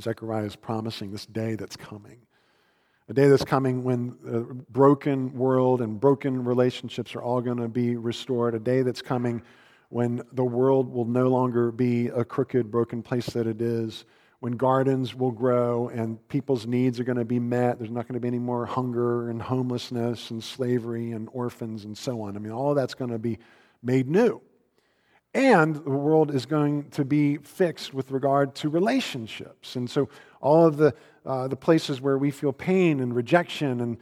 Zechariah 0.00 0.44
is 0.44 0.56
promising 0.56 1.12
this 1.12 1.26
day 1.26 1.54
that's 1.54 1.76
coming. 1.76 2.18
A 3.08 3.12
day 3.12 3.28
that's 3.28 3.44
coming 3.44 3.84
when 3.84 4.16
the 4.22 4.40
broken 4.70 5.34
world 5.34 5.82
and 5.82 6.00
broken 6.00 6.44
relationships 6.44 7.14
are 7.14 7.22
all 7.22 7.40
going 7.40 7.58
to 7.58 7.68
be 7.68 7.96
restored. 7.96 8.54
A 8.54 8.58
day 8.58 8.82
that's 8.82 9.02
coming 9.02 9.42
when 9.90 10.22
the 10.32 10.44
world 10.44 10.88
will 10.88 11.04
no 11.04 11.28
longer 11.28 11.70
be 11.70 12.08
a 12.08 12.24
crooked, 12.24 12.70
broken 12.70 13.02
place 13.02 13.26
that 13.26 13.46
it 13.46 13.60
is, 13.60 14.06
when 14.44 14.58
gardens 14.58 15.14
will 15.14 15.30
grow 15.30 15.88
and 15.88 16.28
people's 16.28 16.66
needs 16.66 17.00
are 17.00 17.04
going 17.04 17.16
to 17.16 17.24
be 17.24 17.40
met. 17.40 17.78
There's 17.78 17.90
not 17.90 18.06
going 18.06 18.12
to 18.12 18.20
be 18.20 18.28
any 18.28 18.38
more 18.38 18.66
hunger 18.66 19.30
and 19.30 19.40
homelessness 19.40 20.30
and 20.30 20.44
slavery 20.44 21.12
and 21.12 21.30
orphans 21.32 21.86
and 21.86 21.96
so 21.96 22.20
on. 22.20 22.36
I 22.36 22.40
mean, 22.40 22.52
all 22.52 22.68
of 22.68 22.76
that's 22.76 22.92
going 22.92 23.10
to 23.10 23.18
be 23.18 23.38
made 23.82 24.06
new. 24.06 24.42
And 25.32 25.76
the 25.76 25.88
world 25.88 26.30
is 26.30 26.44
going 26.44 26.90
to 26.90 27.06
be 27.06 27.38
fixed 27.38 27.94
with 27.94 28.10
regard 28.10 28.54
to 28.56 28.68
relationships. 28.68 29.76
And 29.76 29.88
so 29.88 30.10
all 30.42 30.66
of 30.66 30.76
the, 30.76 30.94
uh, 31.24 31.48
the 31.48 31.56
places 31.56 32.02
where 32.02 32.18
we 32.18 32.30
feel 32.30 32.52
pain 32.52 33.00
and 33.00 33.16
rejection 33.16 33.80
and 33.80 33.96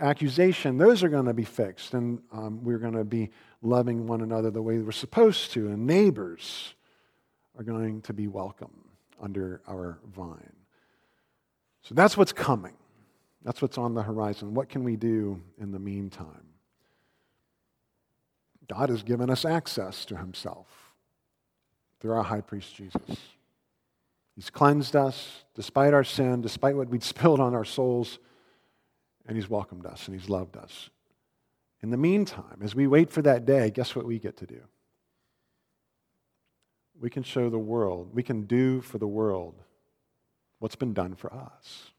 accusation, 0.00 0.78
those 0.78 1.02
are 1.02 1.08
going 1.08 1.26
to 1.26 1.34
be 1.34 1.42
fixed. 1.42 1.94
And 1.94 2.20
um, 2.30 2.62
we're 2.62 2.78
going 2.78 2.94
to 2.94 3.02
be 3.02 3.30
loving 3.60 4.06
one 4.06 4.20
another 4.20 4.52
the 4.52 4.62
way 4.62 4.78
we're 4.78 4.92
supposed 4.92 5.50
to. 5.54 5.66
And 5.66 5.84
neighbors 5.84 6.76
are 7.58 7.64
going 7.64 8.02
to 8.02 8.12
be 8.12 8.28
welcome 8.28 8.89
under 9.20 9.60
our 9.68 9.98
vine. 10.14 10.52
So 11.82 11.94
that's 11.94 12.16
what's 12.16 12.32
coming. 12.32 12.74
That's 13.42 13.62
what's 13.62 13.78
on 13.78 13.94
the 13.94 14.02
horizon. 14.02 14.54
What 14.54 14.68
can 14.68 14.84
we 14.84 14.96
do 14.96 15.40
in 15.58 15.72
the 15.72 15.78
meantime? 15.78 16.46
God 18.68 18.90
has 18.90 19.02
given 19.02 19.30
us 19.30 19.44
access 19.44 20.04
to 20.06 20.16
himself 20.16 20.66
through 22.00 22.12
our 22.12 22.22
high 22.22 22.40
priest 22.40 22.74
Jesus. 22.74 23.16
He's 24.36 24.50
cleansed 24.50 24.94
us 24.94 25.44
despite 25.54 25.92
our 25.92 26.04
sin, 26.04 26.40
despite 26.40 26.76
what 26.76 26.88
we'd 26.88 27.02
spilled 27.02 27.40
on 27.40 27.54
our 27.54 27.64
souls, 27.64 28.18
and 29.26 29.36
he's 29.36 29.50
welcomed 29.50 29.86
us 29.86 30.06
and 30.06 30.18
he's 30.18 30.28
loved 30.28 30.56
us. 30.56 30.90
In 31.82 31.90
the 31.90 31.96
meantime, 31.96 32.60
as 32.62 32.74
we 32.74 32.86
wait 32.86 33.10
for 33.10 33.22
that 33.22 33.46
day, 33.46 33.70
guess 33.70 33.96
what 33.96 34.06
we 34.06 34.18
get 34.18 34.36
to 34.38 34.46
do? 34.46 34.60
We 37.00 37.10
can 37.10 37.22
show 37.22 37.48
the 37.48 37.58
world, 37.58 38.10
we 38.12 38.22
can 38.22 38.42
do 38.42 38.80
for 38.82 38.98
the 38.98 39.08
world 39.08 39.54
what's 40.58 40.76
been 40.76 40.92
done 40.92 41.14
for 41.14 41.32
us. 41.32 41.90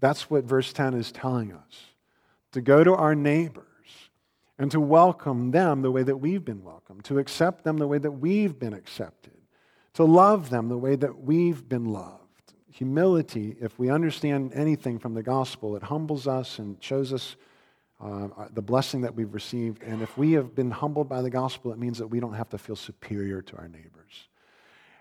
That's 0.00 0.30
what 0.30 0.44
verse 0.44 0.72
10 0.72 0.94
is 0.94 1.12
telling 1.12 1.52
us. 1.52 1.86
To 2.52 2.60
go 2.60 2.82
to 2.82 2.94
our 2.94 3.14
neighbors 3.14 3.66
and 4.58 4.70
to 4.70 4.80
welcome 4.80 5.50
them 5.50 5.82
the 5.82 5.90
way 5.90 6.02
that 6.02 6.16
we've 6.16 6.44
been 6.44 6.64
welcomed, 6.64 7.04
to 7.04 7.18
accept 7.18 7.64
them 7.64 7.76
the 7.76 7.86
way 7.86 7.98
that 7.98 8.10
we've 8.10 8.58
been 8.58 8.72
accepted, 8.72 9.36
to 9.94 10.04
love 10.04 10.50
them 10.50 10.68
the 10.68 10.78
way 10.78 10.96
that 10.96 11.22
we've 11.22 11.68
been 11.68 11.84
loved. 11.84 12.54
Humility, 12.70 13.56
if 13.60 13.78
we 13.78 13.90
understand 13.90 14.52
anything 14.54 14.98
from 14.98 15.14
the 15.14 15.22
gospel, 15.22 15.76
it 15.76 15.82
humbles 15.82 16.26
us 16.26 16.58
and 16.58 16.82
shows 16.82 17.12
us 17.12 17.36
uh, 18.00 18.28
the 18.52 18.62
blessing 18.62 19.02
that 19.02 19.14
we've 19.14 19.32
received. 19.32 19.82
And 19.82 20.02
if 20.02 20.16
we 20.16 20.32
have 20.32 20.54
been 20.54 20.70
humbled 20.70 21.08
by 21.08 21.22
the 21.22 21.30
gospel, 21.30 21.72
it 21.72 21.78
means 21.78 21.98
that 21.98 22.08
we 22.08 22.20
don't 22.20 22.34
have 22.34 22.48
to 22.50 22.58
feel 22.58 22.76
superior 22.76 23.42
to 23.42 23.56
our 23.56 23.68
neighbors. 23.68 24.28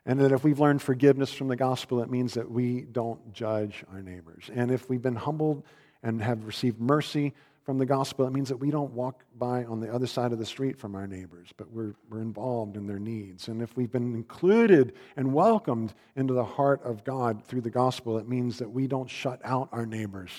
And 0.05 0.19
that 0.19 0.31
if 0.31 0.43
we've 0.43 0.59
learned 0.59 0.81
forgiveness 0.81 1.33
from 1.33 1.47
the 1.47 1.55
gospel, 1.55 2.01
it 2.01 2.09
means 2.09 2.33
that 2.35 2.49
we 2.49 2.81
don't 2.81 3.33
judge 3.33 3.83
our 3.91 4.01
neighbors. 4.01 4.49
And 4.53 4.71
if 4.71 4.89
we've 4.89 5.01
been 5.01 5.15
humbled 5.15 5.63
and 6.01 6.21
have 6.21 6.45
received 6.45 6.79
mercy, 6.79 7.33
from 7.67 7.79
the 7.79 7.85
gospel, 7.85 8.25
it 8.25 8.31
means 8.31 8.47
that 8.47 8.55
we 8.55 8.71
don't 8.71 8.93
walk 8.93 9.25
by 9.37 9.65
on 9.65 9.81
the 9.81 9.93
other 9.93 10.07
side 10.07 10.31
of 10.31 10.39
the 10.39 10.45
street 10.45 10.79
from 10.79 10.95
our 10.95 11.05
neighbors, 11.05 11.49
but 11.57 11.69
we're, 11.69 11.93
we're 12.09 12.21
involved 12.21 12.77
in 12.77 12.87
their 12.87 12.97
needs. 12.97 13.49
And 13.49 13.61
if 13.61 13.75
we've 13.75 13.91
been 13.91 14.15
included 14.15 14.93
and 15.17 15.33
welcomed 15.33 15.93
into 16.15 16.33
the 16.33 16.45
heart 16.45 16.81
of 16.85 17.03
God 17.03 17.43
through 17.43 17.59
the 17.59 17.69
gospel, 17.69 18.19
it 18.19 18.25
means 18.25 18.57
that 18.59 18.71
we 18.71 18.87
don't 18.87 19.09
shut 19.09 19.41
out 19.43 19.67
our 19.73 19.85
neighbors. 19.85 20.31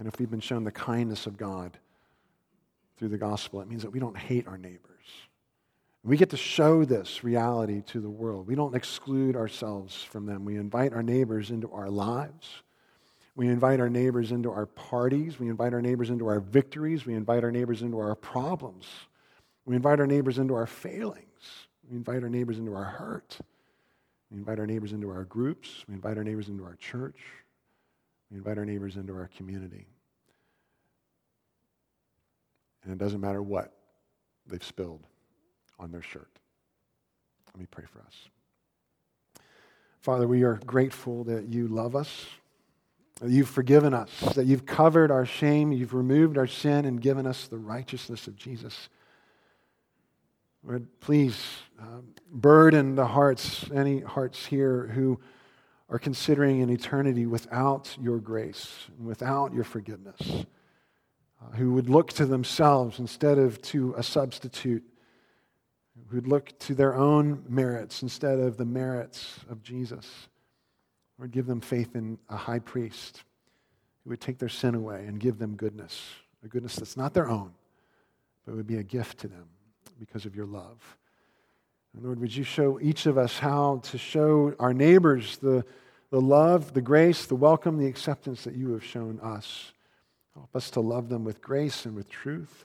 And 0.00 0.08
if 0.08 0.18
we've 0.18 0.30
been 0.30 0.40
shown 0.40 0.64
the 0.64 0.72
kindness 0.72 1.26
of 1.26 1.36
God 1.36 1.78
through 2.96 3.10
the 3.10 3.18
gospel, 3.18 3.60
it 3.60 3.68
means 3.68 3.82
that 3.82 3.90
we 3.90 4.00
don't 4.00 4.16
hate 4.16 4.48
our 4.48 4.56
neighbors. 4.56 4.80
We 6.02 6.16
get 6.16 6.30
to 6.30 6.38
show 6.38 6.86
this 6.86 7.22
reality 7.22 7.82
to 7.88 8.00
the 8.00 8.08
world. 8.08 8.46
We 8.46 8.54
don't 8.54 8.74
exclude 8.74 9.36
ourselves 9.36 10.02
from 10.02 10.24
them. 10.24 10.46
We 10.46 10.56
invite 10.56 10.94
our 10.94 11.02
neighbors 11.02 11.50
into 11.50 11.70
our 11.70 11.90
lives. 11.90 12.62
We 13.36 13.48
invite 13.48 13.78
our 13.78 13.90
neighbors 13.90 14.32
into 14.32 14.50
our 14.50 14.64
parties. 14.64 15.38
We 15.38 15.50
invite 15.50 15.74
our 15.74 15.82
neighbors 15.82 16.08
into 16.08 16.26
our 16.28 16.40
victories. 16.40 17.04
We 17.04 17.12
invite 17.12 17.44
our 17.44 17.52
neighbors 17.52 17.82
into 17.82 17.98
our 17.98 18.14
problems. 18.14 18.86
We 19.66 19.76
invite 19.76 20.00
our 20.00 20.06
neighbors 20.06 20.38
into 20.38 20.54
our 20.54 20.66
failings. 20.66 21.26
We 21.90 21.94
invite 21.98 22.22
our 22.22 22.30
neighbors 22.30 22.58
into 22.58 22.74
our 22.74 22.84
hurt. 22.84 23.36
We 24.30 24.38
invite 24.38 24.58
our 24.58 24.66
neighbors 24.66 24.94
into 24.94 25.10
our 25.10 25.24
groups. 25.24 25.84
We 25.86 25.92
invite 25.92 26.16
our 26.16 26.24
neighbors 26.24 26.48
into 26.48 26.64
our 26.64 26.76
church. 26.76 27.18
We 28.30 28.38
invite 28.38 28.58
our 28.58 28.64
neighbors 28.64 28.96
into 28.96 29.14
our 29.14 29.28
community. 29.36 29.86
And 32.84 32.92
it 32.92 32.98
doesn't 32.98 33.20
matter 33.20 33.42
what 33.42 33.72
they've 34.46 34.64
spilled 34.64 35.02
on 35.78 35.90
their 35.90 36.02
shirt. 36.02 36.30
Let 37.48 37.60
me 37.60 37.66
pray 37.70 37.84
for 37.92 38.00
us. 38.00 38.28
Father, 40.00 40.26
we 40.26 40.44
are 40.44 40.60
grateful 40.64 41.24
that 41.24 41.48
you 41.48 41.68
love 41.68 41.94
us 41.94 42.26
that 43.20 43.30
you've 43.30 43.48
forgiven 43.48 43.92
us, 43.92 44.10
that 44.34 44.46
you've 44.46 44.64
covered 44.64 45.10
our 45.10 45.26
shame, 45.26 45.72
you've 45.72 45.92
removed 45.92 46.38
our 46.38 46.46
sin, 46.46 46.86
and 46.86 47.00
given 47.00 47.26
us 47.26 47.46
the 47.46 47.58
righteousness 47.58 48.26
of 48.26 48.34
Jesus. 48.34 48.88
Lord, 50.64 50.86
please 51.00 51.38
um, 51.78 52.14
burden 52.30 52.94
the 52.94 53.06
hearts, 53.06 53.70
any 53.74 54.00
hearts 54.00 54.46
here 54.46 54.90
who 54.94 55.20
are 55.90 55.98
considering 55.98 56.62
an 56.62 56.70
eternity 56.70 57.26
without 57.26 57.94
your 58.00 58.18
grace 58.18 58.86
and 58.96 59.06
without 59.06 59.52
your 59.52 59.64
forgiveness, 59.64 60.20
uh, 61.42 61.56
who 61.56 61.72
would 61.72 61.90
look 61.90 62.12
to 62.12 62.24
themselves 62.24 63.00
instead 63.00 63.38
of 63.38 63.60
to 63.60 63.92
a 63.96 64.02
substitute, 64.02 64.84
who 66.08 66.14
would 66.16 66.28
look 66.28 66.56
to 66.60 66.74
their 66.74 66.94
own 66.94 67.44
merits 67.48 68.02
instead 68.02 68.38
of 68.38 68.56
the 68.56 68.64
merits 68.64 69.40
of 69.50 69.62
Jesus. 69.62 70.28
Lord, 71.18 71.32
give 71.32 71.46
them 71.46 71.60
faith 71.60 71.96
in 71.96 72.18
a 72.28 72.36
high 72.36 72.60
priest 72.60 73.24
who 74.04 74.10
would 74.10 74.20
take 74.20 74.38
their 74.38 74.48
sin 74.48 74.76
away 74.76 75.06
and 75.06 75.18
give 75.18 75.38
them 75.38 75.56
goodness, 75.56 76.00
a 76.44 76.48
goodness 76.48 76.76
that's 76.76 76.96
not 76.96 77.14
their 77.14 77.28
own, 77.28 77.52
but 78.46 78.54
would 78.54 78.66
be 78.66 78.78
a 78.78 78.82
gift 78.82 79.18
to 79.18 79.28
them 79.28 79.46
because 79.98 80.24
of 80.24 80.36
your 80.36 80.46
love. 80.46 80.78
And 81.94 82.04
Lord, 82.04 82.20
would 82.20 82.34
you 82.34 82.44
show 82.44 82.78
each 82.80 83.06
of 83.06 83.18
us 83.18 83.38
how 83.38 83.80
to 83.84 83.98
show 83.98 84.54
our 84.58 84.72
neighbors 84.72 85.38
the, 85.38 85.64
the 86.10 86.20
love, 86.20 86.74
the 86.74 86.82
grace, 86.82 87.26
the 87.26 87.34
welcome, 87.34 87.78
the 87.78 87.86
acceptance 87.86 88.44
that 88.44 88.54
you 88.54 88.72
have 88.72 88.84
shown 88.84 89.18
us. 89.20 89.72
Help 90.34 90.54
us 90.54 90.70
to 90.70 90.80
love 90.80 91.08
them 91.08 91.24
with 91.24 91.40
grace 91.40 91.86
and 91.86 91.94
with 91.94 92.08
truth. 92.08 92.64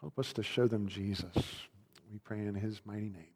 Help 0.00 0.18
us 0.18 0.32
to 0.34 0.42
show 0.42 0.66
them 0.66 0.86
Jesus. 0.86 1.34
We 2.12 2.18
pray 2.18 2.40
in 2.40 2.54
his 2.54 2.80
mighty 2.84 3.10
name. 3.10 3.33